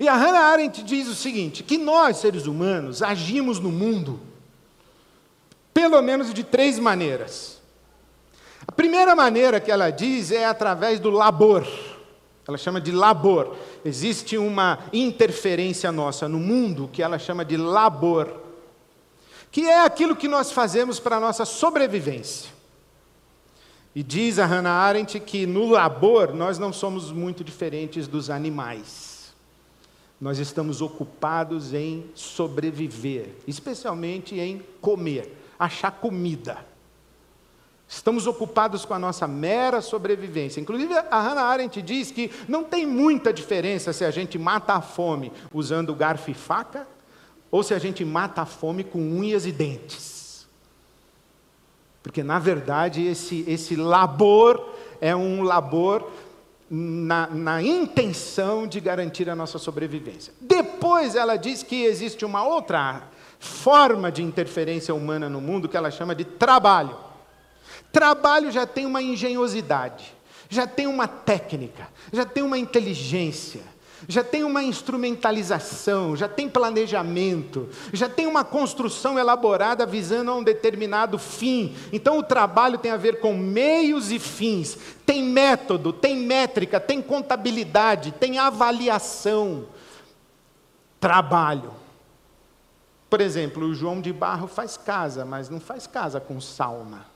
E 0.00 0.08
a 0.08 0.14
Hannah 0.14 0.46
Arendt 0.52 0.82
diz 0.82 1.08
o 1.08 1.14
seguinte: 1.14 1.62
que 1.62 1.78
nós, 1.78 2.18
seres 2.18 2.46
humanos, 2.46 3.02
agimos 3.02 3.58
no 3.58 3.70
mundo 3.70 4.20
pelo 5.72 6.00
menos 6.02 6.32
de 6.32 6.44
três 6.44 6.78
maneiras. 6.78 7.60
A 8.66 8.72
primeira 8.72 9.16
maneira 9.16 9.60
que 9.60 9.70
ela 9.70 9.90
diz 9.90 10.30
é 10.30 10.44
através 10.44 11.00
do 11.00 11.10
labor. 11.10 11.66
Ela 12.46 12.58
chama 12.58 12.80
de 12.80 12.92
labor. 12.92 13.56
Existe 13.84 14.36
uma 14.36 14.78
interferência 14.92 15.90
nossa 15.90 16.28
no 16.28 16.38
mundo 16.38 16.88
que 16.92 17.02
ela 17.02 17.18
chama 17.18 17.44
de 17.44 17.56
labor, 17.56 18.40
que 19.50 19.62
é 19.68 19.84
aquilo 19.84 20.16
que 20.16 20.28
nós 20.28 20.52
fazemos 20.52 20.98
para 21.00 21.16
a 21.16 21.20
nossa 21.20 21.44
sobrevivência. 21.44 22.50
E 23.94 24.02
diz 24.02 24.38
a 24.38 24.46
Hannah 24.46 24.72
Arendt 24.72 25.20
que 25.20 25.46
no 25.46 25.68
labor 25.68 26.32
nós 26.32 26.58
não 26.58 26.72
somos 26.72 27.12
muito 27.12 27.44
diferentes 27.44 28.08
dos 28.08 28.30
animais. 28.30 29.11
Nós 30.22 30.38
estamos 30.38 30.80
ocupados 30.80 31.74
em 31.74 32.08
sobreviver, 32.14 33.30
especialmente 33.44 34.38
em 34.38 34.62
comer, 34.80 35.36
achar 35.58 35.90
comida. 35.90 36.64
Estamos 37.88 38.28
ocupados 38.28 38.84
com 38.84 38.94
a 38.94 39.00
nossa 39.00 39.26
mera 39.26 39.80
sobrevivência. 39.80 40.60
Inclusive, 40.60 40.94
a 40.94 41.20
Hannah 41.20 41.42
Arendt 41.42 41.82
diz 41.82 42.12
que 42.12 42.30
não 42.46 42.62
tem 42.62 42.86
muita 42.86 43.32
diferença 43.32 43.92
se 43.92 44.04
a 44.04 44.12
gente 44.12 44.38
mata 44.38 44.74
a 44.74 44.80
fome 44.80 45.32
usando 45.52 45.92
garfo 45.92 46.30
e 46.30 46.34
faca 46.34 46.86
ou 47.50 47.64
se 47.64 47.74
a 47.74 47.78
gente 47.80 48.04
mata 48.04 48.42
a 48.42 48.46
fome 48.46 48.84
com 48.84 49.00
unhas 49.00 49.44
e 49.44 49.50
dentes. 49.50 50.46
Porque, 52.00 52.22
na 52.22 52.38
verdade, 52.38 53.04
esse, 53.04 53.44
esse 53.48 53.74
labor 53.74 54.72
é 55.00 55.16
um 55.16 55.42
labor 55.42 56.08
na, 56.74 57.26
na, 57.26 57.62
intenção 57.62 58.66
de 58.66 58.80
garantir 58.80 59.28
a 59.28 59.36
nossa 59.36 59.58
sobrevivência. 59.58 60.32
Depois 60.40 61.14
ela 61.14 61.36
diz 61.36 61.62
que 61.62 61.84
existe 61.84 62.24
uma 62.24 62.42
outra 62.42 63.02
forma 63.38 64.10
de 64.10 64.22
interferência 64.22 64.94
humana 64.94 65.28
no 65.28 65.38
mundo 65.38 65.68
que 65.68 65.76
ela 65.76 65.90
chama 65.90 66.14
de 66.14 66.24
trabalho. 66.24 66.96
Trabalho 67.92 68.50
já 68.50 68.64
tem 68.66 68.86
uma 68.86 69.02
engenhosidade, 69.02 70.14
já 70.48 70.66
tem 70.66 70.86
uma 70.86 71.06
técnica, 71.06 71.88
já 72.10 72.24
tem 72.24 72.42
uma 72.42 72.56
inteligência, 72.56 73.60
já 74.08 74.22
tem 74.22 74.44
uma 74.44 74.62
instrumentalização, 74.62 76.16
já 76.16 76.28
tem 76.28 76.48
planejamento, 76.48 77.68
já 77.92 78.08
tem 78.08 78.26
uma 78.26 78.44
construção 78.44 79.18
elaborada 79.18 79.86
visando 79.86 80.30
a 80.30 80.34
um 80.34 80.42
determinado 80.42 81.18
fim. 81.18 81.74
Então 81.92 82.18
o 82.18 82.22
trabalho 82.22 82.78
tem 82.78 82.90
a 82.90 82.96
ver 82.96 83.20
com 83.20 83.34
meios 83.34 84.10
e 84.10 84.18
fins, 84.18 84.78
tem 85.06 85.22
método, 85.22 85.92
tem 85.92 86.16
métrica, 86.16 86.78
tem 86.78 87.00
contabilidade, 87.00 88.12
tem 88.12 88.38
avaliação. 88.38 89.66
Trabalho. 91.00 91.72
Por 93.10 93.20
exemplo, 93.20 93.66
o 93.66 93.74
João 93.74 94.00
de 94.00 94.12
Barro 94.12 94.46
faz 94.46 94.76
casa, 94.76 95.24
mas 95.24 95.48
não 95.50 95.60
faz 95.60 95.86
casa 95.86 96.20
com 96.20 96.40
sauna. 96.40 97.06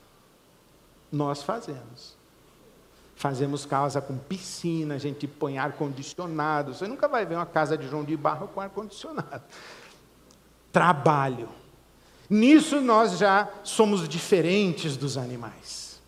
Nós 1.11 1.41
fazemos. 1.41 2.16
Fazemos 3.17 3.65
casa 3.65 3.99
com 3.99 4.15
piscina, 4.15 4.93
a 4.93 4.97
gente 4.99 5.27
põe 5.27 5.57
ar-condicionado. 5.57 6.75
Você 6.75 6.87
nunca 6.87 7.07
vai 7.07 7.25
ver 7.25 7.33
uma 7.33 7.47
casa 7.47 7.75
de 7.75 7.87
João 7.87 8.03
de 8.03 8.15
Barro 8.15 8.47
com 8.47 8.61
ar-condicionado. 8.61 9.41
Trabalho. 10.71 11.49
Nisso 12.29 12.79
nós 12.79 13.17
já 13.17 13.49
somos 13.63 14.07
diferentes 14.07 14.95
dos 14.95 15.17
animais. 15.17 15.99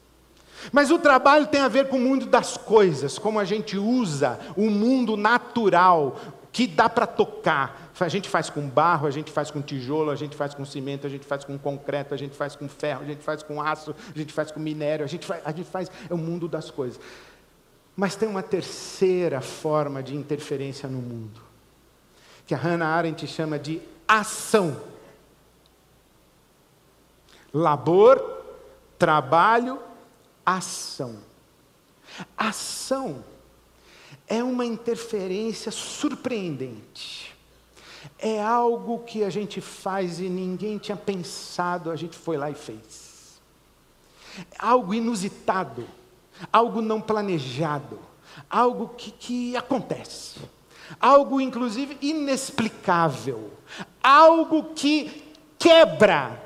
Mas 0.71 0.91
o 0.91 0.99
trabalho 0.99 1.47
tem 1.47 1.61
a 1.61 1.67
ver 1.67 1.89
com 1.89 1.97
o 1.97 1.99
mundo 1.99 2.27
das 2.27 2.57
coisas, 2.57 3.17
como 3.17 3.39
a 3.39 3.43
gente 3.43 3.75
usa 3.75 4.39
o 4.55 4.69
mundo 4.69 5.17
natural, 5.17 6.15
que 6.51 6.67
dá 6.67 6.89
para 6.89 7.05
tocar. 7.05 7.91
A 7.99 8.07
gente 8.07 8.29
faz 8.29 8.49
com 8.49 8.67
barro, 8.67 9.07
a 9.07 9.11
gente 9.11 9.31
faz 9.31 9.51
com 9.51 9.61
tijolo, 9.61 10.09
a 10.09 10.15
gente 10.15 10.35
faz 10.35 10.53
com 10.53 10.63
cimento, 10.63 11.05
a 11.05 11.09
gente 11.09 11.25
faz 11.25 11.43
com 11.43 11.57
concreto, 11.57 12.13
a 12.13 12.17
gente 12.17 12.35
faz 12.35 12.55
com 12.55 12.67
ferro, 12.67 13.01
a 13.01 13.05
gente 13.05 13.21
faz 13.21 13.43
com 13.43 13.61
aço, 13.61 13.93
a 14.15 14.17
gente 14.17 14.33
faz 14.33 14.51
com 14.51 14.59
minério, 14.59 15.03
a 15.03 15.07
gente 15.07 15.25
faz, 15.25 15.41
a 15.45 15.51
gente 15.51 15.69
faz 15.69 15.91
é 16.09 16.13
o 16.13 16.17
mundo 16.17 16.47
das 16.47 16.71
coisas. 16.71 16.99
Mas 17.95 18.15
tem 18.15 18.29
uma 18.29 18.41
terceira 18.41 19.41
forma 19.41 20.01
de 20.01 20.15
interferência 20.15 20.87
no 20.87 20.99
mundo, 20.99 21.41
que 22.47 22.53
a 22.53 22.57
Hannah 22.57 22.87
Arendt 22.87 23.27
chama 23.27 23.59
de 23.59 23.81
ação. 24.07 24.81
Labor, 27.53 28.43
trabalho, 28.97 29.79
ação. 30.45 31.17
Ação 32.37 33.23
é 34.29 34.43
uma 34.43 34.63
interferência 34.63 35.71
surpreendente. 35.71 37.35
É 38.17 38.41
algo 38.41 38.99
que 38.99 39.23
a 39.23 39.29
gente 39.29 39.59
faz 39.59 40.19
e 40.19 40.29
ninguém 40.29 40.77
tinha 40.77 40.95
pensado, 40.95 41.89
a 41.89 41.95
gente 41.95 42.15
foi 42.15 42.37
lá 42.37 42.49
e 42.51 42.55
fez. 42.55 43.41
Algo 44.57 44.93
inusitado, 44.93 45.85
algo 46.53 46.79
não 46.81 47.01
planejado, 47.01 47.99
algo 48.49 48.89
que, 48.89 49.11
que 49.11 49.57
acontece, 49.57 50.39
algo 50.99 51.41
inclusive 51.41 51.97
inexplicável, 51.99 53.51
algo 54.01 54.75
que 54.75 55.33
quebra 55.57 56.41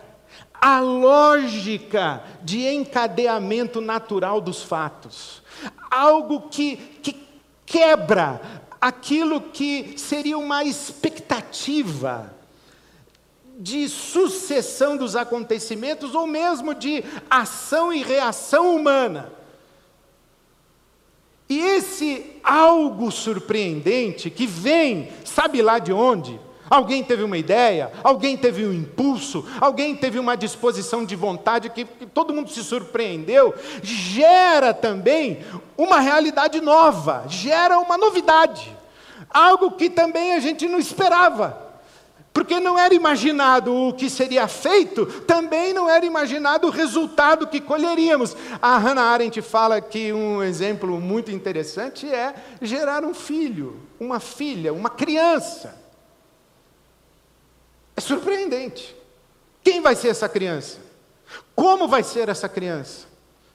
a 0.59 0.79
lógica 0.79 2.23
de 2.41 2.65
encadeamento 2.67 3.81
natural 3.81 4.39
dos 4.39 4.63
fatos, 4.63 5.43
algo 5.91 6.49
que, 6.49 6.77
que 6.77 7.23
quebra 7.65 8.41
aquilo 8.79 9.41
que 9.41 9.95
seria 9.97 10.37
uma 10.37 10.63
expectativa 10.63 12.33
de 13.57 13.87
sucessão 13.87 14.97
dos 14.97 15.15
acontecimentos 15.15 16.15
ou 16.15 16.27
mesmo 16.27 16.73
de 16.73 17.03
ação 17.29 17.93
e 17.93 18.03
reação 18.03 18.75
humana. 18.75 19.31
E 21.47 21.59
esse 21.59 22.39
algo 22.43 23.11
surpreendente 23.11 24.29
que 24.29 24.47
vem, 24.47 25.09
sabe 25.23 25.61
lá 25.61 25.77
de 25.77 25.93
onde? 25.93 26.39
Alguém 26.69 27.03
teve 27.03 27.23
uma 27.23 27.37
ideia, 27.37 27.91
alguém 28.03 28.37
teve 28.37 28.65
um 28.65 28.73
impulso, 28.73 29.45
alguém 29.59 29.95
teve 29.95 30.17
uma 30.17 30.35
disposição 30.35 31.05
de 31.05 31.15
vontade 31.15 31.69
que, 31.69 31.83
que 31.85 32.05
todo 32.05 32.33
mundo 32.33 32.49
se 32.49 32.63
surpreendeu, 32.63 33.53
gera 33.81 34.73
também 34.73 35.39
uma 35.77 35.99
realidade 35.99 36.61
nova, 36.61 37.25
gera 37.27 37.79
uma 37.79 37.97
novidade, 37.97 38.75
algo 39.29 39.71
que 39.71 39.89
também 39.89 40.33
a 40.33 40.39
gente 40.39 40.67
não 40.67 40.79
esperava. 40.79 41.61
Porque 42.31 42.59
não 42.59 42.79
era 42.79 42.95
imaginado 42.95 43.71
o 43.71 43.93
que 43.93 44.09
seria 44.09 44.47
feito, 44.47 45.05
também 45.05 45.71
não 45.71 45.87
era 45.87 46.03
imaginado 46.03 46.65
o 46.65 46.71
resultado 46.71 47.45
que 47.45 47.61
colheríamos. 47.61 48.35
A 48.59 48.75
Hannah 48.79 49.03
Arendt 49.03 49.39
fala 49.43 49.79
que 49.79 50.11
um 50.11 50.41
exemplo 50.41 50.99
muito 50.99 51.29
interessante 51.29 52.07
é 52.07 52.33
gerar 52.59 53.03
um 53.03 53.13
filho, 53.13 53.79
uma 53.99 54.19
filha, 54.19 54.73
uma 54.73 54.89
criança. 54.89 55.82
É 57.95 58.01
surpreendente. 58.01 58.95
Quem 59.63 59.81
vai 59.81 59.95
ser 59.95 60.09
essa 60.09 60.27
criança? 60.27 60.79
Como 61.55 61.87
vai 61.87 62.03
ser 62.03 62.29
essa 62.29 62.49
criança? 62.49 63.07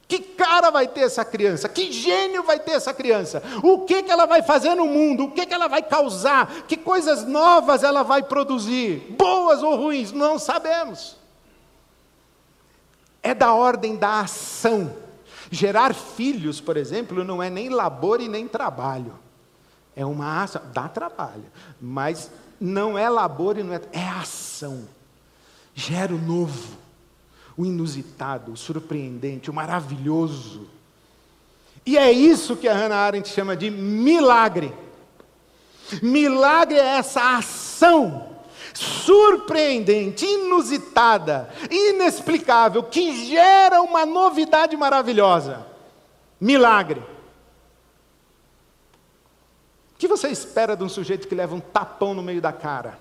Que 0.09 0.20
cara 0.20 0.70
vai 0.70 0.88
ter 0.88 1.01
essa 1.01 1.22
criança? 1.22 1.68
Que 1.68 1.92
gênio 1.92 2.42
vai 2.42 2.59
ter 2.59 2.72
essa 2.72 2.94
criança? 2.94 3.42
O 3.62 3.81
que, 3.81 4.03
que 4.03 4.11
ela 4.11 4.24
vai 4.24 4.42
fazer 4.42 4.74
no 4.74 4.87
mundo? 4.87 5.24
O 5.24 5.31
que, 5.33 5.44
que 5.44 5.53
ela 5.53 5.68
vai 5.68 5.83
causar? 5.83 6.62
Que 6.66 6.79
coisas 6.79 7.27
novas 7.27 7.83
ela 7.83 8.03
vai 8.03 8.22
produzir? 8.22 9.14
Boas 9.18 9.62
ou 9.62 9.77
ruins? 9.77 10.11
Não 10.11 10.38
sabemos. 10.38 11.18
É 13.22 13.35
da 13.35 13.53
ordem 13.53 13.96
da 13.96 14.20
ação. 14.20 14.96
Gerar 15.51 15.94
filhos, 15.94 16.59
por 16.59 16.79
exemplo, 16.79 17.22
não 17.22 17.42
é 17.42 17.51
nem 17.51 17.68
labor 17.68 18.22
e 18.22 18.29
nem 18.29 18.48
trabalho. 18.48 19.18
É 19.94 20.07
uma 20.07 20.42
ação, 20.42 20.62
dá 20.72 20.88
trabalho, 20.88 21.44
mas 21.81 22.31
não 22.61 22.99
é 22.99 23.09
labor 23.09 23.59
e 23.59 23.62
não 23.62 23.75
é. 23.75 23.81
É 23.92 24.09
ação. 24.09 24.88
Gera 25.75 26.14
o 26.14 26.18
novo, 26.18 26.77
o 27.57 27.64
inusitado, 27.64 28.53
o 28.53 28.57
surpreendente, 28.57 29.51
o 29.51 29.55
maravilhoso. 29.55 30.68
E 31.87 31.97
é 31.97 32.11
isso 32.11 32.57
que 32.57 32.68
a 32.68 32.75
Hannah 32.75 32.97
Arendt 32.97 33.29
chama 33.29 33.57
de 33.57 33.71
milagre. 33.71 34.73
Milagre 36.03 36.79
é 36.79 36.99
essa 36.99 37.37
ação 37.37 38.29
surpreendente, 38.75 40.25
inusitada, 40.25 41.49
inexplicável, 41.71 42.83
que 42.83 43.27
gera 43.27 43.83
uma 43.83 44.07
novidade 44.07 44.77
maravilhosa. 44.77 45.66
Milagre. 46.40 47.03
O 49.99 50.01
que 50.01 50.07
você 50.07 50.29
espera 50.29 50.77
de 50.77 50.85
um 50.85 50.89
sujeito 50.89 51.27
que 51.27 51.35
leva 51.35 51.57
um 51.57 51.61
tapão 51.61 52.15
no 52.15 52.23
meio 52.23 52.41
da 52.41 52.53
cara? 52.53 53.01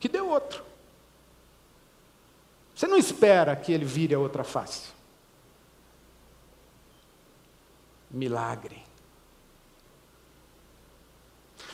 Que 0.00 0.08
deu 0.08 0.30
outro. 0.30 0.64
Você 2.74 2.86
não 2.86 2.96
espera 2.96 3.54
que 3.54 3.70
ele 3.70 3.84
vire 3.84 4.14
a 4.14 4.18
outra 4.18 4.42
face. 4.42 4.88
Milagre. 8.10 8.82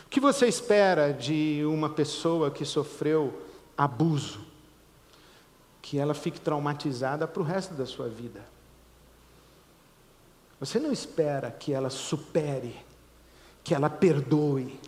O 0.07 0.09
que 0.11 0.19
você 0.19 0.49
espera 0.49 1.13
de 1.13 1.63
uma 1.65 1.89
pessoa 1.89 2.51
que 2.51 2.65
sofreu 2.65 3.47
abuso? 3.79 4.45
Que 5.81 6.01
ela 6.01 6.15
fique 6.15 6.41
traumatizada 6.41 7.29
para 7.29 7.41
o 7.41 7.45
resto 7.45 7.75
da 7.75 7.87
sua 7.87 8.09
vida. 8.09 8.45
Você 10.59 10.81
não 10.81 10.91
espera 10.91 11.49
que 11.49 11.73
ela 11.73 11.91
supere 11.91 12.91
que 13.65 13.75
ela 13.75 13.91
perdoe, 13.91 14.79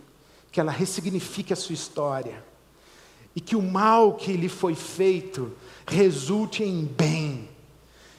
que 0.51 0.59
ela 0.59 0.71
ressignifique 0.71 1.53
a 1.53 1.55
sua 1.55 1.73
história 1.73 2.43
e 3.35 3.41
que 3.41 3.55
o 3.55 3.61
mal 3.61 4.13
que 4.13 4.31
lhe 4.33 4.47
foi 4.47 4.73
feito 4.73 5.51
resulte 5.85 6.63
em 6.63 6.85
bem, 6.85 7.49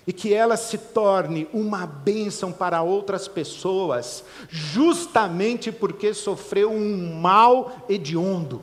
e 0.07 0.13
que 0.13 0.33
ela 0.33 0.57
se 0.57 0.79
torne 0.79 1.49
uma 1.53 1.85
bênção 1.85 2.53
para 2.53 2.83
outras 2.83 3.27
pessoas, 3.27 4.23
justamente 4.49 5.73
porque 5.73 6.15
sofreu 6.15 6.71
um 6.71 7.19
mal 7.19 7.85
hediondo. 7.89 8.63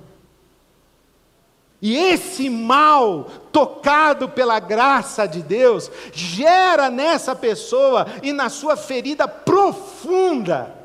E 1.82 1.98
esse 1.98 2.50
mal, 2.50 3.26
tocado 3.52 4.30
pela 4.30 4.58
graça 4.58 5.26
de 5.26 5.42
Deus, 5.42 5.92
gera 6.14 6.90
nessa 6.90 7.36
pessoa 7.36 8.08
e 8.22 8.32
na 8.32 8.48
sua 8.48 8.78
ferida 8.78 9.28
profunda 9.28 10.83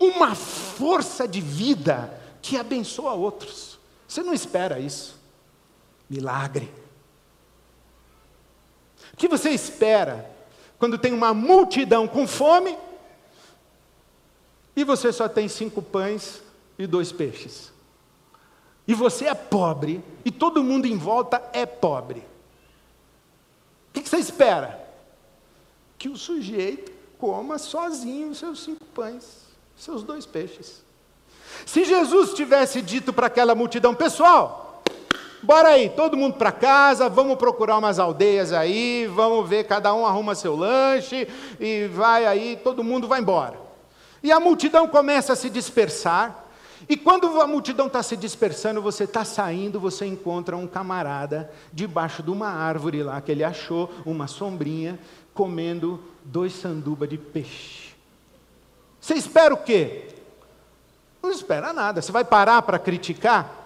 uma 0.00 0.34
força 0.34 1.28
de 1.28 1.40
vida 1.40 2.18
que 2.42 2.56
abençoa 2.56 3.12
outros. 3.12 3.78
Você 4.08 4.22
não 4.22 4.32
espera 4.34 4.80
isso. 4.80 5.16
Milagre. 6.08 6.72
O 9.12 9.16
que 9.16 9.28
você 9.28 9.50
espera 9.50 10.28
quando 10.78 10.98
tem 10.98 11.12
uma 11.12 11.32
multidão 11.32 12.08
com 12.08 12.26
fome 12.26 12.76
e 14.74 14.82
você 14.82 15.12
só 15.12 15.28
tem 15.28 15.46
cinco 15.46 15.82
pães 15.82 16.40
e 16.78 16.86
dois 16.86 17.12
peixes? 17.12 17.70
e 18.90 18.94
você 18.94 19.26
é 19.26 19.34
pobre, 19.34 20.02
e 20.24 20.32
todo 20.32 20.64
mundo 20.64 20.84
em 20.84 20.96
volta 20.96 21.40
é 21.52 21.64
pobre. 21.64 22.24
O 23.88 23.92
que 23.92 24.08
você 24.08 24.16
espera? 24.16 24.84
Que 25.96 26.08
o 26.08 26.16
sujeito 26.16 26.90
coma 27.16 27.56
sozinho 27.56 28.30
os 28.30 28.38
seus 28.38 28.64
cinco 28.64 28.84
pães, 28.86 29.46
seus 29.80 30.02
dois 30.02 30.26
peixes. 30.26 30.82
Se 31.64 31.84
Jesus 31.84 32.34
tivesse 32.34 32.82
dito 32.82 33.14
para 33.14 33.28
aquela 33.28 33.54
multidão, 33.54 33.94
pessoal, 33.94 34.82
bora 35.42 35.70
aí, 35.70 35.88
todo 35.88 36.18
mundo 36.18 36.34
para 36.34 36.52
casa, 36.52 37.08
vamos 37.08 37.38
procurar 37.38 37.78
umas 37.78 37.98
aldeias 37.98 38.52
aí, 38.52 39.06
vamos 39.06 39.48
ver, 39.48 39.64
cada 39.64 39.94
um 39.94 40.04
arruma 40.04 40.34
seu 40.34 40.54
lanche, 40.54 41.26
e 41.58 41.86
vai 41.86 42.26
aí, 42.26 42.60
todo 42.62 42.84
mundo 42.84 43.08
vai 43.08 43.20
embora. 43.20 43.58
E 44.22 44.30
a 44.30 44.38
multidão 44.38 44.86
começa 44.86 45.32
a 45.32 45.36
se 45.36 45.48
dispersar, 45.48 46.44
e 46.86 46.94
quando 46.94 47.40
a 47.40 47.46
multidão 47.46 47.86
está 47.86 48.02
se 48.02 48.18
dispersando, 48.18 48.82
você 48.82 49.04
está 49.04 49.24
saindo, 49.24 49.80
você 49.80 50.04
encontra 50.04 50.58
um 50.58 50.66
camarada 50.66 51.50
debaixo 51.72 52.22
de 52.22 52.30
uma 52.30 52.48
árvore 52.48 53.02
lá 53.02 53.18
que 53.20 53.32
ele 53.32 53.44
achou, 53.44 53.90
uma 54.04 54.26
sombrinha, 54.26 54.98
comendo 55.32 56.02
dois 56.22 56.52
sanduba 56.52 57.06
de 57.06 57.16
peixe. 57.16 57.89
Você 59.00 59.14
espera 59.14 59.54
o 59.54 59.56
quê? 59.56 60.08
Não 61.22 61.30
espera 61.30 61.72
nada. 61.72 62.02
Você 62.02 62.12
vai 62.12 62.24
parar 62.24 62.62
para 62.62 62.78
criticar? 62.78 63.60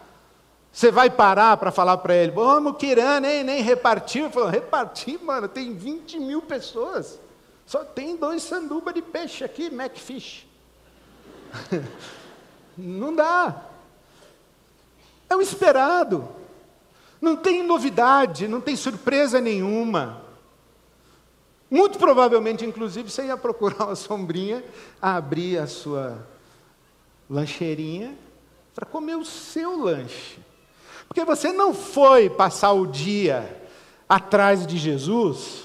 Você 0.73 0.90
vai 0.90 1.09
parar 1.09 1.57
para 1.57 1.70
falar 1.70 1.99
para 1.99 2.16
ele, 2.16 2.33
vamos, 2.33 2.77
Kiran, 2.77 3.20
nem, 3.20 3.44
nem 3.44 3.62
repartiu. 3.62 4.29
Falou, 4.31 4.49
repartir, 4.49 5.23
mano, 5.23 5.47
tem 5.47 5.73
20 5.73 6.18
mil 6.18 6.42
pessoas. 6.42 7.20
Só 7.64 7.85
tem 7.85 8.16
dois 8.16 8.42
sanduba 8.42 8.92
de 8.92 9.01
peixe 9.01 9.44
aqui, 9.44 9.70
Macfish. 9.70 10.47
Não 12.77 13.14
dá. 13.14 13.62
É 15.31 15.37
o 15.37 15.40
esperado. 15.40 16.29
Não 17.20 17.37
tem 17.37 17.62
novidade, 17.62 18.47
não 18.47 18.61
tem 18.61 18.77
surpresa 18.77 19.40
nenhuma. 19.40 20.23
Muito 21.70 21.98
provavelmente, 21.98 22.64
inclusive, 22.64 23.11
você 23.11 23.27
ia 23.27 23.37
procurar 23.37 23.87
uma 23.87 23.96
sombrinha, 23.96 24.64
abrir 25.00 25.59
a 25.59 25.66
sua 25.66 26.27
lancheirinha 27.29 28.14
para 28.74 28.87
comer 28.87 29.16
o 29.16 29.24
seu 29.24 29.79
lanche. 29.79 30.38
Porque 31.09 31.24
você 31.24 31.53
não 31.53 31.74
foi 31.74 32.29
passar 32.31 32.72
o 32.72 32.87
dia 32.87 33.62
atrás 34.09 34.66
de 34.66 34.77
Jesus 34.77 35.64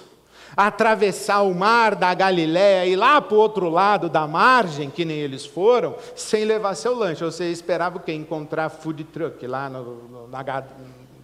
atravessar 0.55 1.41
o 1.43 1.53
mar 1.53 1.95
da 1.95 2.13
Galiléia 2.13 2.85
e 2.85 2.91
ir 2.91 2.95
lá 2.97 3.21
para 3.21 3.33
o 3.33 3.39
outro 3.39 3.69
lado 3.69 4.09
da 4.09 4.27
margem, 4.27 4.89
que 4.89 5.05
nem 5.05 5.17
eles 5.17 5.45
foram, 5.45 5.95
sem 6.17 6.43
levar 6.43 6.75
seu 6.75 6.93
lanche. 6.93 7.23
Você 7.23 7.49
esperava 7.49 7.97
o 7.97 8.01
quê? 8.01 8.11
Encontrar 8.11 8.67
food 8.67 9.05
truck 9.05 9.47
lá 9.47 9.69
no, 9.69 10.03
no, 10.03 10.27
na 10.27 10.43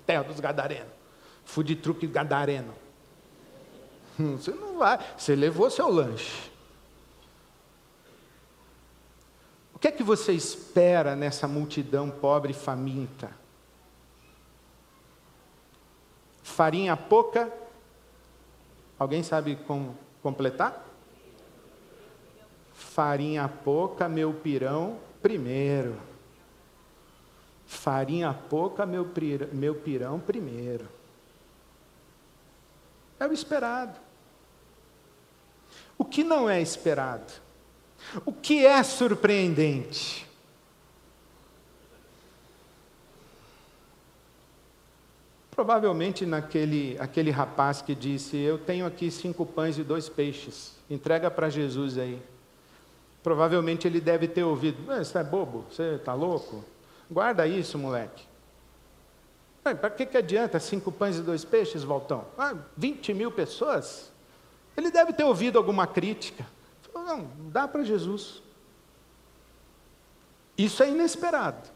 terra 0.05 0.23
dos 0.23 0.39
Gadarenos. 0.39 0.93
Food 1.43 1.75
truck 1.75 2.07
Gadareno. 2.07 2.73
Você 4.38 4.51
não 4.51 4.78
vai, 4.78 4.99
você 5.17 5.36
levou 5.36 5.69
seu 5.69 5.89
lanche. 5.89 6.51
O 9.73 9.80
que 9.80 9.89
é 9.89 9.91
que 9.91 10.04
você 10.04 10.32
espera 10.32 11.15
nessa 11.15 11.47
multidão 11.47 12.10
pobre 12.10 12.51
e 12.51 12.56
faminta? 12.56 13.30
Farinha 16.41 16.95
pouca 16.95 17.51
Alguém 18.97 19.23
sabe 19.23 19.58
como 19.67 19.97
completar? 20.21 20.86
Farinha 22.73 23.47
pouca, 23.47 24.08
meu 24.08 24.34
pirão 24.34 24.99
primeiro. 25.21 25.99
Farinha 27.65 28.34
pouca, 28.34 28.86
meu, 28.86 29.06
meu 29.51 29.75
pirão 29.75 30.19
primeiro. 30.19 30.88
É 33.19 33.28
o 33.28 33.34
esperado. 33.34 33.99
O 35.97 36.03
que 36.03 36.23
não 36.23 36.49
é 36.49 36.62
esperado? 36.62 37.34
O 38.25 38.31
que 38.31 38.65
é 38.65 38.81
surpreendente? 38.84 40.25
Provavelmente 45.51 46.25
naquele 46.25 46.97
aquele 46.99 47.31
rapaz 47.31 47.81
que 47.81 47.95
disse: 47.95 48.38
Eu 48.38 48.58
tenho 48.58 48.86
aqui 48.86 49.10
cinco 49.10 49.45
pães 49.45 49.77
e 49.77 49.84
dois 49.84 50.10
peixes, 50.10 50.75
entrega 50.89 51.31
para 51.31 51.49
Jesus 51.49 51.97
aí. 51.97 52.21
Provavelmente 53.23 53.88
ele 53.88 54.01
deve 54.01 54.27
ter 54.27 54.43
ouvido: 54.43 54.86
Você 54.86 55.17
é 55.17 55.23
bobo? 55.23 55.65
Você 55.71 55.95
está 55.95 56.13
louco? 56.13 56.63
Guarda 57.10 57.47
isso, 57.47 57.77
moleque. 57.77 58.23
Para 59.63 59.89
que, 59.89 60.05
que 60.05 60.17
adianta 60.17 60.60
cinco 60.60 60.91
pães 60.91 61.17
e 61.17 61.21
dois 61.21 61.43
peixes, 61.43 61.84
Valtão? 61.84 62.25
Ah, 62.38 62.53
20 62.77 63.13
mil 63.13 63.31
pessoas? 63.31 64.12
Ele 64.75 64.91
deve 64.91 65.13
ter 65.13 65.23
ouvido 65.23 65.57
alguma 65.57 65.88
crítica. 65.88 66.45
Não, 66.93 67.29
dá 67.51 67.67
para 67.67 67.83
Jesus. 67.83 68.41
Isso 70.57 70.81
é 70.81 70.89
inesperado. 70.89 71.69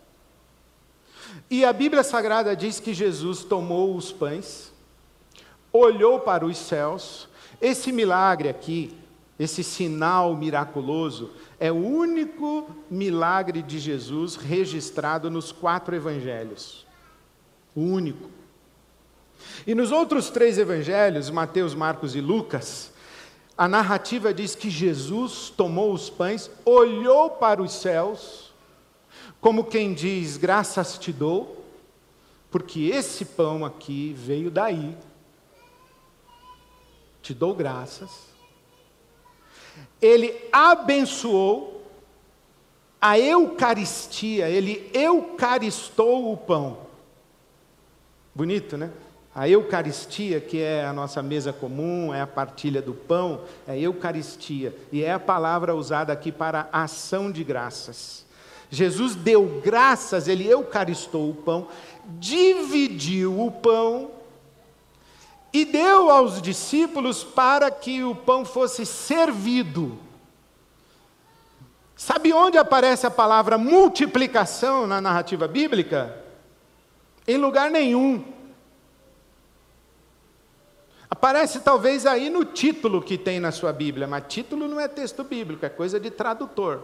E 1.49 1.63
a 1.63 1.71
Bíblia 1.71 2.03
Sagrada 2.03 2.55
diz 2.55 2.79
que 2.79 2.93
Jesus 2.93 3.43
tomou 3.43 3.95
os 3.95 4.11
pães, 4.11 4.71
olhou 5.71 6.19
para 6.19 6.45
os 6.45 6.57
céus. 6.57 7.27
Esse 7.61 7.91
milagre 7.91 8.49
aqui, 8.49 8.97
esse 9.37 9.63
sinal 9.63 10.35
miraculoso, 10.35 11.31
é 11.59 11.71
o 11.71 11.75
único 11.75 12.73
milagre 12.89 13.61
de 13.61 13.79
Jesus 13.79 14.35
registrado 14.35 15.29
nos 15.29 15.51
quatro 15.51 15.95
evangelhos. 15.95 16.85
O 17.75 17.81
único. 17.81 18.38
E 19.65 19.75
nos 19.75 19.91
outros 19.91 20.29
três 20.29 20.57
evangelhos, 20.57 21.29
Mateus, 21.29 21.73
Marcos 21.73 22.15
e 22.15 22.21
Lucas, 22.21 22.91
a 23.57 23.67
narrativa 23.67 24.33
diz 24.33 24.55
que 24.55 24.69
Jesus 24.69 25.49
tomou 25.49 25.93
os 25.93 26.09
pães, 26.09 26.49
olhou 26.63 27.31
para 27.31 27.61
os 27.61 27.73
céus, 27.73 28.53
como 29.41 29.65
quem 29.65 29.93
diz: 29.93 30.37
graças 30.37 30.97
te 30.97 31.11
dou, 31.11 31.65
porque 32.49 32.85
esse 32.85 33.25
pão 33.25 33.65
aqui 33.65 34.13
veio 34.17 34.49
daí. 34.49 34.97
Te 37.21 37.33
dou 37.33 37.53
graças. 37.53 38.29
Ele 40.01 40.33
abençoou 40.51 41.85
a 43.01 43.19
Eucaristia, 43.19 44.49
ele 44.49 44.89
eucaristou 44.93 46.31
o 46.31 46.37
pão. 46.37 46.77
Bonito, 48.33 48.77
né? 48.77 48.91
A 49.39 49.47
Eucaristia, 49.47 50.41
que 50.41 50.61
é 50.61 50.83
a 50.83 50.91
nossa 50.91 51.23
mesa 51.23 51.53
comum, 51.53 52.13
é 52.13 52.19
a 52.19 52.27
partilha 52.27 52.81
do 52.81 52.93
pão, 52.93 53.39
é 53.65 53.79
Eucaristia. 53.79 54.75
E 54.91 55.01
é 55.01 55.13
a 55.13 55.19
palavra 55.19 55.73
usada 55.73 56.11
aqui 56.11 56.29
para 56.29 56.67
ação 56.73 57.31
de 57.31 57.41
graças. 57.41 58.25
Jesus 58.69 59.15
deu 59.15 59.61
graças, 59.63 60.27
ele 60.27 60.45
eucaristou 60.45 61.29
o 61.29 61.33
pão, 61.33 61.69
dividiu 62.19 63.39
o 63.39 63.49
pão 63.49 64.11
e 65.53 65.63
deu 65.63 66.09
aos 66.09 66.41
discípulos 66.41 67.23
para 67.23 67.71
que 67.71 68.03
o 68.03 68.13
pão 68.13 68.43
fosse 68.43 68.85
servido. 68.85 69.97
Sabe 71.95 72.33
onde 72.33 72.57
aparece 72.57 73.07
a 73.07 73.11
palavra 73.11 73.57
multiplicação 73.57 74.85
na 74.85 74.99
narrativa 74.99 75.47
bíblica? 75.47 76.25
Em 77.25 77.37
lugar 77.37 77.71
nenhum. 77.71 78.37
Aparece 81.09 81.61
talvez 81.61 82.05
aí 82.05 82.29
no 82.29 82.45
título 82.45 83.01
que 83.01 83.17
tem 83.17 83.39
na 83.39 83.51
sua 83.51 83.73
Bíblia, 83.73 84.05
mas 84.05 84.25
título 84.27 84.67
não 84.67 84.79
é 84.79 84.87
texto 84.87 85.23
bíblico, 85.23 85.65
é 85.65 85.69
coisa 85.69 85.99
de 85.99 86.11
tradutor. 86.11 86.83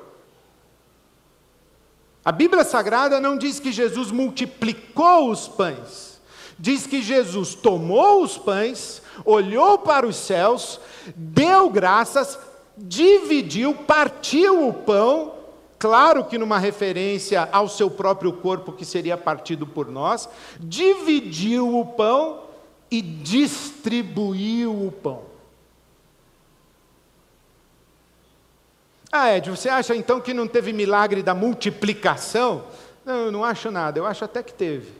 A 2.23 2.31
Bíblia 2.31 2.63
Sagrada 2.63 3.19
não 3.19 3.38
diz 3.38 3.59
que 3.59 3.71
Jesus 3.71 4.09
multiplicou 4.09 5.29
os 5.29 5.47
pães. 5.47 6.19
Diz 6.57 6.88
que 6.88 7.03
Jesus 7.03 7.53
tomou 7.53 8.23
os 8.23 8.35
pães, 8.35 8.99
olhou 9.23 9.77
para 9.77 10.07
os 10.07 10.15
céus, 10.15 10.79
deu 11.15 11.69
graças, 11.69 12.39
dividiu, 12.75 13.75
partiu 13.75 14.67
o 14.67 14.73
pão, 14.73 15.35
claro 15.77 16.23
que 16.23 16.38
numa 16.39 16.57
referência 16.57 17.47
ao 17.51 17.69
seu 17.69 17.91
próprio 17.91 18.33
corpo 18.33 18.71
que 18.71 18.85
seria 18.85 19.17
partido 19.17 19.67
por 19.67 19.91
nós, 19.91 20.27
dividiu 20.59 21.77
o 21.77 21.85
pão 21.85 22.44
e 22.89 23.02
distribuiu 23.02 24.88
o 24.88 24.91
pão. 24.91 25.24
Ah, 29.12 29.36
Ed, 29.36 29.50
você 29.50 29.69
acha 29.69 29.95
então 29.95 30.19
que 30.19 30.34
não 30.34 30.48
teve 30.48 30.74
milagre 30.74 31.24
da 31.24 31.34
multiplicação? 31.34 32.65
Não, 33.06 33.26
eu 33.26 33.32
não 33.32 33.43
acho 33.45 33.71
nada, 33.71 33.98
eu 33.98 34.06
acho 34.06 34.26
até 34.26 34.43
que 34.43 34.54
teve. 34.54 34.91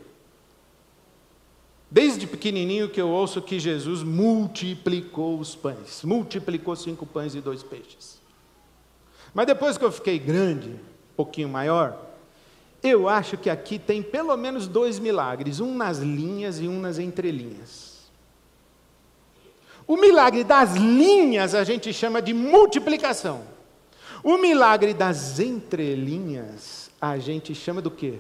Desde 1.92 2.26
pequenininho 2.26 2.90
que 2.90 3.00
eu 3.00 3.10
ouço 3.10 3.42
que 3.42 3.60
Jesus 3.60 4.04
multiplicou 4.04 5.40
os 5.40 5.56
pães, 5.56 6.04
multiplicou 6.04 6.76
cinco 6.76 7.06
pães 7.06 7.36
e 7.36 7.42
dois 7.42 7.62
peixes. 7.62 8.22
Mas 9.34 9.48
depois 9.48 9.78
que 9.78 9.84
eu 9.84 9.92
fiquei 9.92 10.18
grande, 10.18 10.70
um 10.70 11.16
pouquinho 11.16 11.50
maior, 11.50 11.98
eu 12.86 13.10
acho 13.10 13.38
que 13.38 13.50
aqui 13.50 13.80
tem 13.80 14.04
pelo 14.04 14.36
menos 14.38 14.68
dois 14.68 15.00
milagres, 15.00 15.60
um 15.60 15.76
nas 15.76 16.00
linhas 16.00 16.60
e 16.60 16.68
um 16.68 16.80
nas 16.80 17.00
entrelinhas. 17.00 17.96
O 19.88 19.98
milagre 19.98 20.44
das 20.44 20.76
linhas 20.76 21.54
a 21.54 21.64
gente 21.64 21.94
chama 21.94 22.22
de 22.22 22.34
multiplicação. 22.34 23.44
O 24.24 24.38
milagre 24.38 24.94
das 24.94 25.40
entrelinhas 25.40 26.90
a 27.00 27.18
gente 27.18 27.54
chama 27.54 27.82
do 27.82 27.92
quê? 27.92 28.20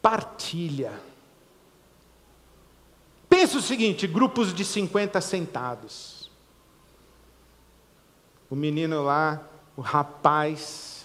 Partilha. 0.00 0.92
Pensa 3.28 3.58
o 3.58 3.62
seguinte: 3.62 4.06
grupos 4.06 4.54
de 4.54 4.64
50 4.64 5.20
sentados. 5.20 6.30
O 8.50 8.56
menino 8.56 9.02
lá, 9.02 9.42
o 9.76 9.82
rapaz, 9.82 10.97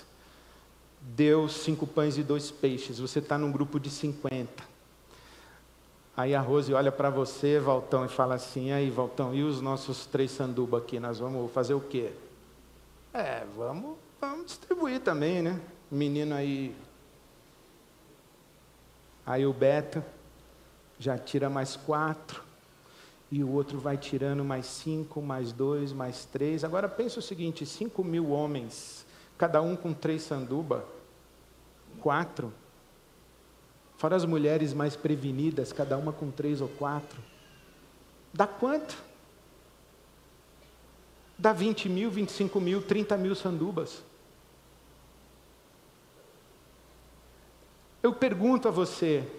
deu 1.03 1.49
cinco 1.49 1.85
pães 1.85 2.17
e 2.17 2.23
dois 2.23 2.49
peixes. 2.49 2.99
Você 2.99 3.19
está 3.19 3.37
num 3.37 3.51
grupo 3.51 3.79
de 3.79 3.89
50. 3.89 4.63
Aí 6.15 6.35
a 6.35 6.41
Rose 6.41 6.73
olha 6.73 6.91
para 6.91 7.09
você, 7.09 7.59
Valtão, 7.59 8.05
e 8.05 8.07
fala 8.07 8.35
assim: 8.35 8.71
aí, 8.71 8.89
Valtão, 8.89 9.33
e 9.33 9.43
os 9.43 9.61
nossos 9.61 10.05
três 10.05 10.31
sanduba 10.31 10.77
aqui? 10.77 10.99
Nós 10.99 11.19
vamos 11.19 11.51
fazer 11.51 11.73
o 11.73 11.81
quê? 11.81 12.11
É, 13.13 13.43
vamos, 13.55 13.97
vamos 14.21 14.45
distribuir 14.45 14.99
também, 15.01 15.41
né? 15.41 15.59
Menino 15.91 16.35
aí. 16.35 16.75
Aí 19.25 19.45
o 19.45 19.53
Beto 19.53 20.03
já 20.99 21.17
tira 21.17 21.49
mais 21.49 21.75
quatro. 21.75 22.43
E 23.31 23.43
o 23.43 23.51
outro 23.51 23.79
vai 23.79 23.97
tirando 23.97 24.43
mais 24.43 24.67
cinco, 24.67 25.19
mais 25.19 25.51
dois, 25.51 25.91
mais 25.91 26.23
três. 26.25 26.63
Agora 26.63 26.87
pensa 26.87 27.17
o 27.17 27.23
seguinte: 27.23 27.65
cinco 27.65 28.03
mil 28.03 28.29
homens, 28.29 29.03
cada 29.43 29.62
um 29.62 29.75
com 29.75 29.93
três 29.93 30.23
sanduba, 30.23 30.86
quatro. 31.99 32.53
Fora 33.97 34.15
as 34.15 34.23
mulheres 34.23 34.73
mais 34.73 34.95
prevenidas, 34.95 35.73
cada 35.73 35.97
uma 35.97 36.13
com 36.13 36.32
três 36.32 36.62
ou 36.62 36.69
quatro. 36.69 37.21
Dá 38.34 38.47
quanto? 38.47 38.95
dá 41.38 41.51
20 41.51 41.89
mil, 41.89 42.10
25 42.10 42.62
mil, 42.62 42.82
30 42.82 43.17
mil 43.17 43.36
sandubas. 43.36 44.01
Eu 48.01 48.13
pergunto 48.13 48.69
a 48.69 48.71
você: 48.71 49.29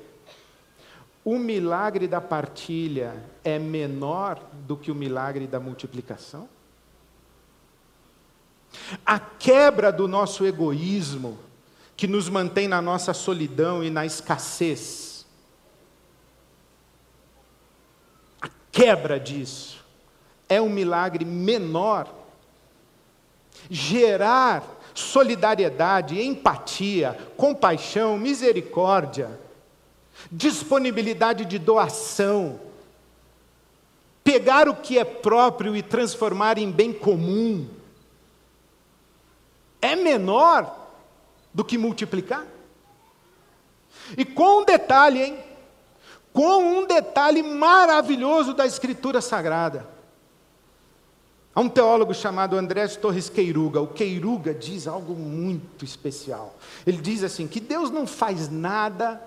o 1.24 1.38
milagre 1.38 2.06
da 2.06 2.20
partilha 2.20 3.24
é 3.42 3.58
menor 3.58 4.38
do 4.66 4.76
que 4.76 4.90
o 4.90 4.94
milagre 4.94 5.46
da 5.46 5.58
multiplicação? 5.58 6.46
A 9.04 9.18
quebra 9.18 9.92
do 9.92 10.06
nosso 10.08 10.44
egoísmo, 10.44 11.38
que 11.96 12.06
nos 12.06 12.28
mantém 12.28 12.66
na 12.66 12.82
nossa 12.82 13.14
solidão 13.14 13.82
e 13.82 13.90
na 13.90 14.04
escassez, 14.04 15.26
a 18.40 18.48
quebra 18.72 19.18
disso, 19.18 19.84
é 20.48 20.60
um 20.60 20.68
milagre 20.68 21.24
menor. 21.24 22.12
Gerar 23.70 24.62
solidariedade, 24.94 26.20
empatia, 26.20 27.18
compaixão, 27.36 28.16
misericórdia, 28.16 29.40
disponibilidade 30.30 31.44
de 31.44 31.58
doação, 31.58 32.60
pegar 34.22 34.68
o 34.68 34.76
que 34.76 34.98
é 34.98 35.04
próprio 35.04 35.76
e 35.76 35.82
transformar 35.82 36.58
em 36.58 36.70
bem 36.70 36.92
comum, 36.92 37.68
é 39.84 39.94
menor 39.94 40.74
do 41.52 41.62
que 41.62 41.76
multiplicar. 41.76 42.46
E 44.16 44.24
com 44.24 44.62
um 44.62 44.64
detalhe, 44.64 45.22
hein? 45.22 45.38
Com 46.32 46.78
um 46.78 46.86
detalhe 46.86 47.42
maravilhoso 47.42 48.54
da 48.54 48.66
Escritura 48.66 49.20
Sagrada. 49.20 49.86
Há 51.54 51.60
um 51.60 51.68
teólogo 51.68 52.14
chamado 52.14 52.56
Andrés 52.56 52.96
Torres 52.96 53.28
Queiruga. 53.28 53.80
O 53.80 53.86
Queiruga 53.86 54.54
diz 54.54 54.88
algo 54.88 55.14
muito 55.14 55.84
especial. 55.84 56.56
Ele 56.86 56.96
diz 56.96 57.22
assim: 57.22 57.46
que 57.46 57.60
Deus 57.60 57.90
não 57.90 58.06
faz 58.06 58.48
nada 58.48 59.22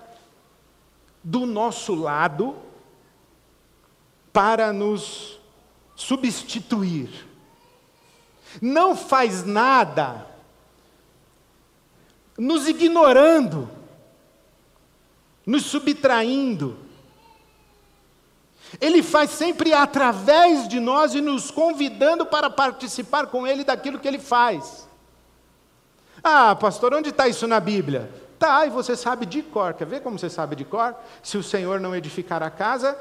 do 1.22 1.46
nosso 1.46 1.94
lado 1.94 2.56
para 4.32 4.72
nos 4.72 5.40
substituir. 5.94 7.26
Não 8.60 8.94
faz 8.96 9.44
nada 9.44 10.26
nos 12.38 12.68
ignorando, 12.68 13.68
nos 15.44 15.64
subtraindo 15.64 16.88
ele 18.80 19.02
faz 19.02 19.30
sempre 19.30 19.72
através 19.72 20.68
de 20.68 20.78
nós 20.78 21.14
e 21.14 21.20
nos 21.20 21.50
convidando 21.50 22.26
para 22.26 22.50
participar 22.50 23.28
com 23.28 23.46
Ele 23.46 23.64
daquilo 23.64 23.98
que 23.98 24.06
Ele 24.06 24.18
faz. 24.18 24.86
Ah, 26.22 26.54
pastor, 26.54 26.92
onde 26.92 27.08
está 27.08 27.26
isso 27.26 27.46
na 27.46 27.60
Bíblia? 27.60 28.10
Tá, 28.38 28.66
e 28.66 28.70
você 28.70 28.94
sabe 28.94 29.24
de 29.24 29.42
cor. 29.42 29.72
Quer 29.74 29.86
ver 29.86 30.02
como 30.02 30.18
você 30.18 30.28
sabe 30.28 30.54
de 30.54 30.64
cor? 30.64 30.94
Se 31.22 31.38
o 31.38 31.42
Senhor 31.42 31.80
não 31.80 31.96
edificar 31.96 32.42
a 32.42 32.50
casa, 32.50 32.96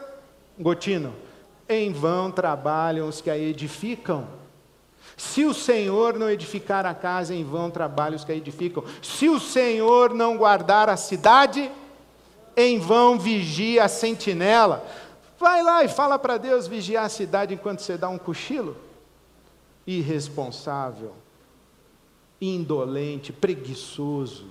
Gotino, 0.58 1.14
em 1.68 1.92
vão 1.92 2.32
trabalham 2.32 3.08
os 3.08 3.20
que 3.20 3.30
a 3.30 3.38
edificam. 3.38 4.28
Se 5.16 5.46
o 5.46 5.54
Senhor 5.54 6.18
não 6.18 6.30
edificar 6.30 6.86
a 6.86 6.94
casa, 6.94 7.34
em 7.34 7.44
vão 7.44 7.70
trabalham 7.72 8.16
os 8.16 8.24
que 8.24 8.32
a 8.32 8.36
edificam. 8.36 8.84
Se 9.02 9.30
o 9.30 9.40
Senhor 9.40 10.14
não 10.14 10.38
guardar 10.38 10.90
a 10.90 10.98
cidade, 10.98 11.72
em 12.56 12.80
vão 12.80 13.18
vigia 13.18 13.86
a 13.86 13.88
sentinela. 13.88 14.86
Vai 15.40 15.62
lá 15.62 15.84
e 15.84 15.88
fala 15.88 16.18
para 16.18 16.38
Deus 16.38 16.68
vigiar 16.68 17.06
a 17.06 17.10
cidade 17.10 17.54
enquanto 17.54 17.82
você 17.82 17.96
dá 17.96 18.10
um 18.10 18.18
cochilo. 18.18 18.76
Irresponsável, 19.86 21.14
indolente, 22.42 23.32
preguiçoso, 23.32 24.48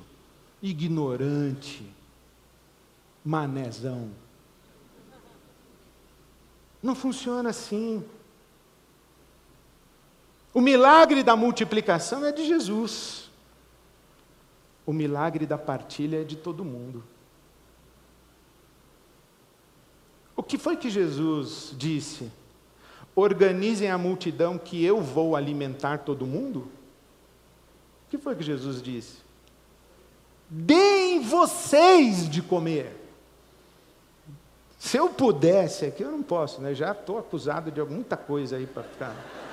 ignorante, 0.62 1.85
manezão. 3.25 4.11
Não 6.81 6.95
funciona 6.95 7.51
assim. 7.51 8.05
O 10.57 10.61
milagre 10.62 11.23
da 11.23 11.37
multiplicação 11.37 12.25
é 12.25 12.33
de 12.33 12.47
Jesus. 12.47 13.31
O 14.87 14.92
milagre 14.92 15.45
da 15.45 15.59
partilha 15.59 16.23
é 16.23 16.25
de 16.25 16.35
todo 16.35 16.64
mundo. 16.64 17.05
O 20.35 20.42
que 20.42 20.57
foi 20.57 20.79
que 20.79 20.88
Jesus 20.88 21.75
disse? 21.77 22.33
Organizem 23.14 23.90
a 23.90 23.99
multidão 23.99 24.57
que 24.57 24.83
eu 24.83 24.99
vou 24.99 25.37
alimentar 25.37 25.99
todo 25.99 26.25
mundo? 26.25 26.61
O 28.07 28.09
que 28.09 28.16
foi 28.16 28.35
que 28.35 28.42
Jesus 28.42 28.81
disse? 28.81 29.19
Deem 30.49 31.21
vocês 31.21 32.31
de 32.31 32.40
comer. 32.40 32.97
Se 34.79 34.97
eu 34.97 35.11
pudesse 35.11 35.85
aqui, 35.85 36.03
eu 36.03 36.11
não 36.11 36.23
posso, 36.23 36.62
né? 36.62 36.73
Já 36.73 36.92
estou 36.92 37.19
acusado 37.19 37.71
de 37.71 37.83
muita 37.83 38.16
coisa 38.16 38.57
aí 38.57 38.66
para 38.66 38.85
ficar. 38.85 39.46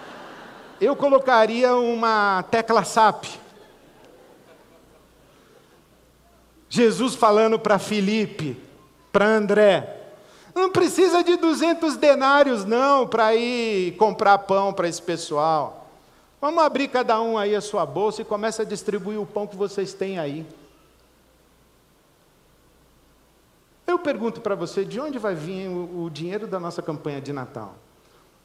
Eu 0.80 0.96
colocaria 0.96 1.76
uma 1.76 2.44
tecla 2.44 2.84
SAP. 2.84 3.26
Jesus 6.70 7.14
falando 7.14 7.60
para 7.60 7.78
Felipe, 7.78 8.60
para 9.12 9.26
André, 9.26 10.02
não 10.56 10.72
precisa 10.72 11.24
de 11.24 11.36
200 11.36 11.98
denários, 11.98 12.66
não, 12.66 13.08
para 13.08 13.36
ir 13.36 13.96
comprar 13.98 14.40
pão 14.40 14.74
para 14.74 14.88
esse 14.88 15.02
pessoal. 15.02 15.88
Vamos 16.42 16.64
abrir 16.64 16.88
cada 16.90 17.22
um 17.22 17.38
aí 17.38 17.56
a 17.56 17.62
sua 17.62 17.86
bolsa 17.86 18.22
e 18.22 18.26
começa 18.26 18.64
a 18.64 18.66
distribuir 18.66 19.20
o 19.20 19.26
pão 19.26 19.48
que 19.48 19.56
vocês 19.56 19.94
têm 19.94 20.20
aí. 20.20 20.46
Eu 23.88 24.00
pergunto 24.00 24.42
para 24.42 24.56
você: 24.56 24.84
de 24.84 25.00
onde 25.00 25.18
vai 25.18 25.36
vir 25.36 25.68
o, 25.70 26.06
o 26.06 26.10
dinheiro 26.10 26.48
da 26.48 26.60
nossa 26.60 26.82
campanha 26.82 27.22
de 27.22 27.32
Natal? 27.32 27.76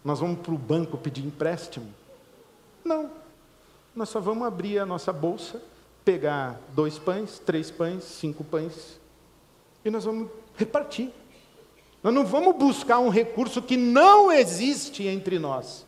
Nós 0.04 0.20
vamos 0.20 0.40
para 0.40 0.52
o 0.52 0.58
banco 0.58 0.96
pedir 0.96 1.24
empréstimo? 1.26 1.92
Não. 2.84 3.10
Nós 3.94 4.08
só 4.08 4.20
vamos 4.20 4.46
abrir 4.46 4.78
a 4.78 4.86
nossa 4.86 5.12
bolsa, 5.12 5.60
pegar 6.04 6.60
dois 6.74 6.98
pães, 6.98 7.38
três 7.38 7.70
pães, 7.70 8.04
cinco 8.04 8.44
pães, 8.44 8.98
e 9.84 9.90
nós 9.90 10.04
vamos 10.04 10.28
repartir. 10.56 11.10
Nós 12.02 12.14
não 12.14 12.24
vamos 12.24 12.56
buscar 12.56 12.98
um 13.00 13.08
recurso 13.08 13.60
que 13.60 13.76
não 13.76 14.30
existe 14.30 15.06
entre 15.06 15.38
nós. 15.38 15.84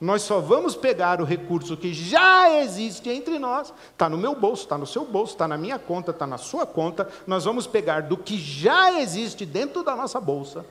Nós 0.00 0.22
só 0.22 0.40
vamos 0.40 0.74
pegar 0.74 1.20
o 1.20 1.24
recurso 1.24 1.76
que 1.76 1.92
já 1.92 2.58
existe 2.58 3.10
entre 3.10 3.38
nós, 3.38 3.72
está 3.92 4.08
no 4.08 4.16
meu 4.16 4.34
bolso, 4.34 4.62
está 4.62 4.78
no 4.78 4.86
seu 4.86 5.04
bolso, 5.04 5.34
está 5.34 5.46
na 5.46 5.58
minha 5.58 5.78
conta, 5.78 6.10
está 6.10 6.26
na 6.26 6.38
sua 6.38 6.64
conta. 6.64 7.06
Nós 7.26 7.44
vamos 7.44 7.66
pegar 7.66 8.02
do 8.02 8.16
que 8.16 8.38
já 8.38 8.98
existe 8.98 9.44
dentro 9.44 9.82
da 9.82 9.94
nossa 9.94 10.18
bolsa 10.18 10.64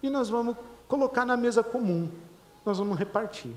e 0.00 0.08
nós 0.08 0.28
vamos 0.28 0.56
colocar 0.86 1.24
na 1.24 1.36
mesa 1.36 1.64
comum. 1.64 2.08
Nós 2.64 2.78
vamos 2.78 2.96
repartir. 2.96 3.52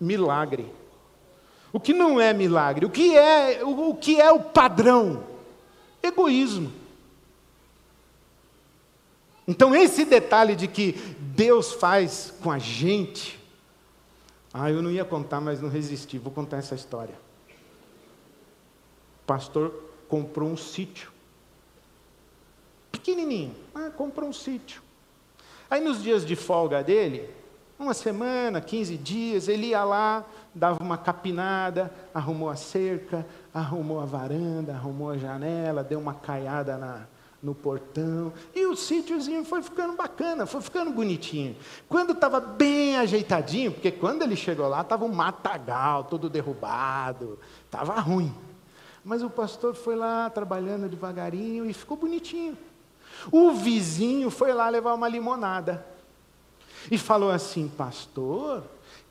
Milagre. 0.00 0.70
O 1.72 1.80
que 1.80 1.92
não 1.92 2.20
é 2.20 2.32
milagre? 2.32 2.86
O 2.86 2.90
que 2.90 3.16
é 3.16 3.64
o, 3.64 3.90
o 3.90 3.96
que 3.96 4.20
é 4.20 4.30
o 4.30 4.40
padrão? 4.40 5.24
Egoísmo. 6.02 6.72
Então, 9.46 9.74
esse 9.74 10.04
detalhe 10.04 10.56
de 10.56 10.66
que 10.66 10.92
Deus 11.18 11.72
faz 11.72 12.32
com 12.42 12.50
a 12.50 12.58
gente, 12.58 13.38
ah, 14.52 14.70
eu 14.70 14.80
não 14.80 14.90
ia 14.90 15.04
contar, 15.04 15.40
mas 15.40 15.60
não 15.60 15.68
resisti, 15.68 16.16
vou 16.16 16.32
contar 16.32 16.58
essa 16.58 16.74
história. 16.74 17.14
O 19.22 19.26
pastor 19.26 19.74
comprou 20.08 20.48
um 20.48 20.56
sítio, 20.56 21.10
pequenininho, 22.92 23.54
ah, 23.74 23.90
comprou 23.90 24.28
um 24.28 24.32
sítio. 24.32 24.80
Aí, 25.68 25.82
nos 25.82 26.02
dias 26.02 26.24
de 26.24 26.36
folga 26.36 26.82
dele, 26.82 27.28
uma 27.84 27.94
semana, 27.94 28.60
15 28.60 28.96
dias, 28.96 29.48
ele 29.48 29.68
ia 29.68 29.84
lá, 29.84 30.24
dava 30.54 30.82
uma 30.82 30.98
capinada, 30.98 31.92
arrumou 32.12 32.50
a 32.50 32.56
cerca, 32.56 33.26
arrumou 33.52 34.00
a 34.00 34.04
varanda, 34.04 34.72
arrumou 34.72 35.10
a 35.10 35.18
janela, 35.18 35.84
deu 35.84 36.00
uma 36.00 36.14
caiada 36.14 36.76
na, 36.76 37.02
no 37.42 37.54
portão. 37.54 38.32
E 38.54 38.66
o 38.66 38.74
sítiozinho 38.74 39.44
foi 39.44 39.62
ficando 39.62 39.94
bacana, 39.94 40.46
foi 40.46 40.60
ficando 40.62 40.90
bonitinho. 40.90 41.56
Quando 41.88 42.12
estava 42.12 42.40
bem 42.40 42.96
ajeitadinho, 42.96 43.70
porque 43.70 43.92
quando 43.92 44.22
ele 44.22 44.34
chegou 44.34 44.66
lá, 44.66 44.80
estava 44.80 45.04
um 45.04 45.12
matagal, 45.12 46.04
todo 46.04 46.30
derrubado, 46.30 47.38
estava 47.66 48.00
ruim. 48.00 48.34
Mas 49.04 49.22
o 49.22 49.28
pastor 49.28 49.74
foi 49.74 49.94
lá 49.94 50.30
trabalhando 50.30 50.88
devagarinho 50.88 51.68
e 51.68 51.74
ficou 51.74 51.96
bonitinho. 51.96 52.56
O 53.30 53.52
vizinho 53.52 54.30
foi 54.30 54.52
lá 54.52 54.68
levar 54.68 54.94
uma 54.94 55.08
limonada 55.08 55.93
e 56.90 56.98
falou 56.98 57.30
assim: 57.30 57.68
Pastor, 57.68 58.62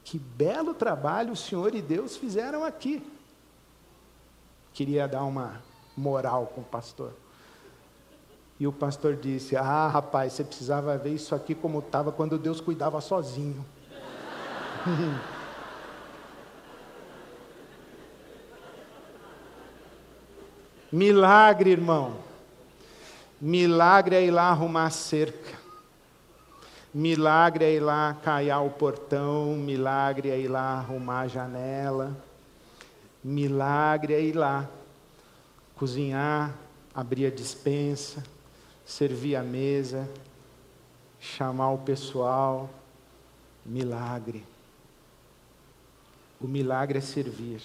que 0.04 0.18
belo 0.20 0.74
trabalho 0.74 1.34
o 1.34 1.36
senhor 1.36 1.74
e 1.76 1.82
Deus 1.82 2.18
fizeram 2.18 2.64
aqui. 2.64 3.04
Queria 4.74 5.08
dar 5.08 5.24
uma 5.24 5.62
moral 5.96 6.48
com 6.48 6.62
o 6.62 6.66
pastor. 6.66 7.14
E 8.60 8.68
o 8.68 8.72
pastor 8.72 9.16
disse: 9.16 9.56
Ah, 9.56 9.88
rapaz, 9.88 10.34
você 10.34 10.44
precisava 10.44 10.98
ver 10.98 11.14
isso 11.14 11.34
aqui 11.36 11.56
como 11.56 11.80
estava 11.80 12.12
quando 12.12 12.38
Deus 12.38 12.60
cuidava 12.62 13.00
sozinho. 13.02 13.66
Milagre, 20.92 21.72
irmão. 21.72 22.18
Milagre 23.42 24.16
é 24.16 24.24
ir 24.24 24.32
lá 24.32 24.50
arrumar 24.50 24.92
cerca. 24.92 25.63
Milagre 26.94 27.66
é 27.66 27.74
ir 27.74 27.80
lá 27.80 28.18
caiar 28.22 28.64
o 28.64 28.70
portão. 28.70 29.56
Milagre 29.56 30.30
é 30.30 30.40
ir 30.40 30.48
lá 30.48 30.78
arrumar 30.78 31.22
a 31.22 31.28
janela. 31.28 32.16
Milagre 33.24 34.14
é 34.14 34.22
ir 34.22 34.34
lá 34.34 34.70
cozinhar, 35.76 36.54
abrir 36.94 37.26
a 37.26 37.32
dispensa 37.32 38.24
servir 38.86 39.36
a 39.36 39.44
mesa, 39.44 40.10
chamar 41.20 41.72
o 41.72 41.80
pessoal. 41.80 42.70
Milagre. 43.66 44.44
O 46.40 46.48
milagre 46.48 46.98
é 46.98 47.02
servir. 47.02 47.62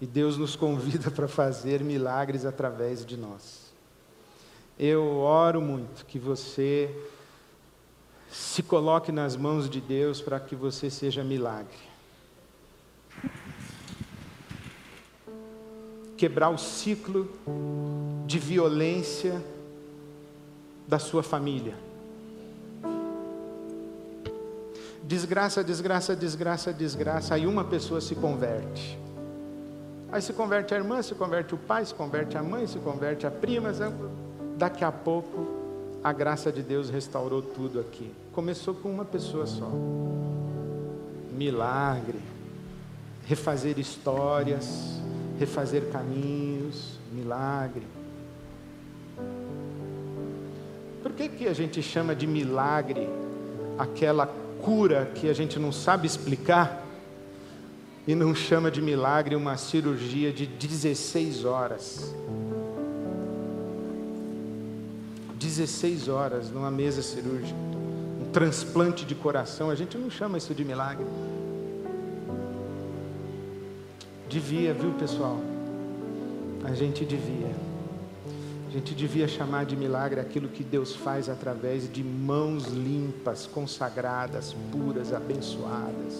E 0.00 0.06
Deus 0.06 0.36
nos 0.36 0.56
convida 0.56 1.10
para 1.12 1.28
fazer 1.28 1.82
milagres 1.82 2.44
através 2.44 3.06
de 3.06 3.16
nós. 3.16 3.70
Eu 4.78 5.18
oro 5.18 5.60
muito 5.60 6.04
que 6.06 6.18
você 6.18 6.90
se 8.30 8.62
coloque 8.62 9.10
nas 9.10 9.36
mãos 9.36 9.68
de 9.68 9.80
Deus 9.80 10.20
para 10.20 10.38
que 10.38 10.54
você 10.54 10.88
seja 10.88 11.24
milagre. 11.24 11.90
Quebrar 16.16 16.50
o 16.50 16.58
ciclo 16.58 17.28
de 18.26 18.38
violência 18.38 19.42
da 20.86 20.98
sua 20.98 21.22
família. 21.22 21.74
Desgraça, 25.02 25.64
desgraça, 25.64 26.14
desgraça, 26.14 26.72
desgraça, 26.72 27.34
aí 27.34 27.46
uma 27.46 27.64
pessoa 27.64 28.00
se 28.00 28.14
converte. 28.14 28.96
Aí 30.12 30.22
se 30.22 30.32
converte 30.32 30.74
a 30.74 30.76
irmã, 30.76 31.02
se 31.02 31.14
converte 31.14 31.54
o 31.54 31.58
pai, 31.58 31.84
se 31.84 31.94
converte 31.94 32.36
a 32.36 32.42
mãe, 32.42 32.66
se 32.66 32.78
converte 32.78 33.26
a 33.26 33.30
prima. 33.30 33.70
Daqui 34.56 34.84
a 34.84 34.92
pouco, 34.92 35.48
a 36.02 36.12
graça 36.12 36.52
de 36.52 36.62
Deus 36.62 36.90
restaurou 36.90 37.42
tudo 37.42 37.80
aqui. 37.80 38.12
Começou 38.32 38.74
com 38.74 38.90
uma 38.90 39.04
pessoa 39.04 39.46
só. 39.46 39.70
Milagre. 41.32 42.18
Refazer 43.26 43.78
histórias, 43.78 45.00
refazer 45.38 45.90
caminhos, 45.90 46.98
milagre. 47.12 47.86
Por 51.02 51.12
que, 51.12 51.28
que 51.28 51.48
a 51.48 51.52
gente 51.52 51.82
chama 51.82 52.14
de 52.14 52.26
milagre 52.26 53.08
aquela 53.78 54.26
cura 54.62 55.10
que 55.14 55.28
a 55.28 55.32
gente 55.32 55.58
não 55.58 55.72
sabe 55.72 56.06
explicar 56.06 56.84
e 58.06 58.14
não 58.14 58.34
chama 58.34 58.70
de 58.70 58.82
milagre 58.82 59.34
uma 59.34 59.56
cirurgia 59.56 60.32
de 60.32 60.46
16 60.46 61.44
horas? 61.44 62.14
16 65.38 66.08
horas 66.08 66.50
numa 66.50 66.70
mesa 66.70 67.00
cirúrgica, 67.00 67.58
transplante 68.32 69.04
de 69.04 69.14
coração, 69.14 69.70
a 69.70 69.74
gente 69.74 69.96
não 69.98 70.10
chama 70.10 70.38
isso 70.38 70.54
de 70.54 70.64
milagre. 70.64 71.06
Devia, 74.28 74.72
viu 74.72 74.92
pessoal? 74.92 75.40
A 76.64 76.72
gente 76.72 77.04
devia. 77.04 77.50
A 78.68 78.70
gente 78.72 78.94
devia 78.94 79.26
chamar 79.26 79.64
de 79.64 79.76
milagre 79.76 80.20
aquilo 80.20 80.48
que 80.48 80.62
Deus 80.62 80.94
faz 80.94 81.28
através 81.28 81.92
de 81.92 82.04
mãos 82.04 82.66
limpas, 82.68 83.44
consagradas, 83.44 84.54
puras, 84.70 85.12
abençoadas, 85.12 86.14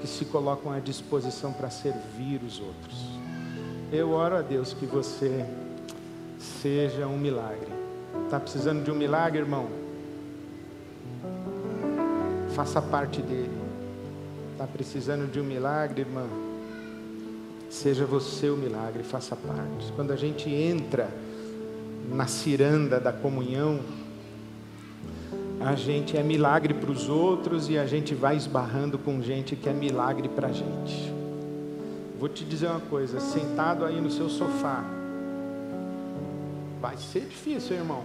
que 0.00 0.06
se 0.06 0.24
colocam 0.26 0.70
à 0.70 0.78
disposição 0.78 1.52
para 1.52 1.70
servir 1.70 2.40
os 2.46 2.60
outros. 2.60 3.04
Eu 3.90 4.12
oro 4.12 4.36
a 4.36 4.42
Deus 4.42 4.72
que 4.72 4.86
você 4.86 5.44
seja 6.38 7.08
um 7.08 7.18
milagre. 7.18 7.72
Está 8.26 8.38
precisando 8.38 8.84
de 8.84 8.90
um 8.92 8.94
milagre, 8.94 9.40
irmão? 9.40 9.81
Faça 12.54 12.82
parte 12.82 13.22
dele. 13.22 13.50
Está 14.52 14.66
precisando 14.66 15.30
de 15.30 15.40
um 15.40 15.44
milagre, 15.44 16.02
irmã? 16.02 16.26
Seja 17.70 18.04
você 18.04 18.50
o 18.50 18.56
milagre, 18.56 19.02
faça 19.02 19.34
parte. 19.34 19.90
Quando 19.96 20.12
a 20.12 20.16
gente 20.16 20.50
entra 20.50 21.08
na 22.10 22.26
ciranda 22.26 23.00
da 23.00 23.12
comunhão, 23.12 23.80
a 25.58 25.74
gente 25.74 26.16
é 26.16 26.22
milagre 26.22 26.74
para 26.74 26.90
os 26.90 27.08
outros 27.08 27.70
e 27.70 27.78
a 27.78 27.86
gente 27.86 28.14
vai 28.14 28.36
esbarrando 28.36 28.98
com 28.98 29.22
gente 29.22 29.56
que 29.56 29.68
é 29.68 29.72
milagre 29.72 30.28
para 30.28 30.48
a 30.48 30.52
gente. 30.52 31.12
Vou 32.18 32.28
te 32.28 32.44
dizer 32.44 32.66
uma 32.66 32.80
coisa: 32.80 33.18
sentado 33.18 33.84
aí 33.86 34.00
no 34.00 34.10
seu 34.10 34.28
sofá, 34.28 34.84
vai 36.80 36.98
ser 36.98 37.20
difícil, 37.20 37.76
irmão. 37.76 38.02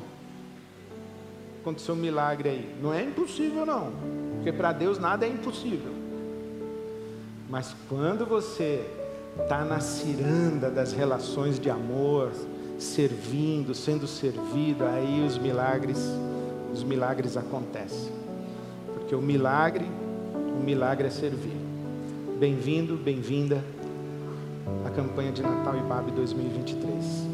Acontecer 1.61 1.91
um 1.91 1.95
milagre 1.95 2.47
aí. 2.47 2.75
Não 2.81 2.93
é 2.93 3.03
impossível, 3.03 3.65
não, 3.65 3.91
porque 4.37 4.51
para 4.51 4.71
Deus 4.71 4.97
nada 4.97 5.25
é 5.25 5.29
impossível. 5.29 5.91
Mas 7.49 7.75
quando 7.89 8.25
você 8.25 8.85
está 9.41 9.63
na 9.63 9.79
ciranda 9.79 10.69
das 10.69 10.93
relações 10.93 11.59
de 11.59 11.69
amor, 11.69 12.31
servindo, 12.77 13.73
sendo 13.73 14.07
servido, 14.07 14.85
aí 14.85 15.25
os 15.25 15.37
milagres, 15.37 15.99
os 16.73 16.83
milagres 16.83 17.37
acontecem. 17.37 18.11
Porque 18.93 19.15
o 19.15 19.21
milagre, 19.21 19.85
o 20.33 20.63
milagre 20.63 21.07
é 21.07 21.11
servir. 21.11 21.57
Bem-vindo, 22.39 22.95
bem-vinda 22.95 23.63
à 24.85 24.89
campanha 24.89 25.31
de 25.31 25.41
Natal 25.41 25.75
e 25.77 25.81
Babe 25.81 26.11
2023. 26.11 27.27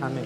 Amém. 0.00 0.24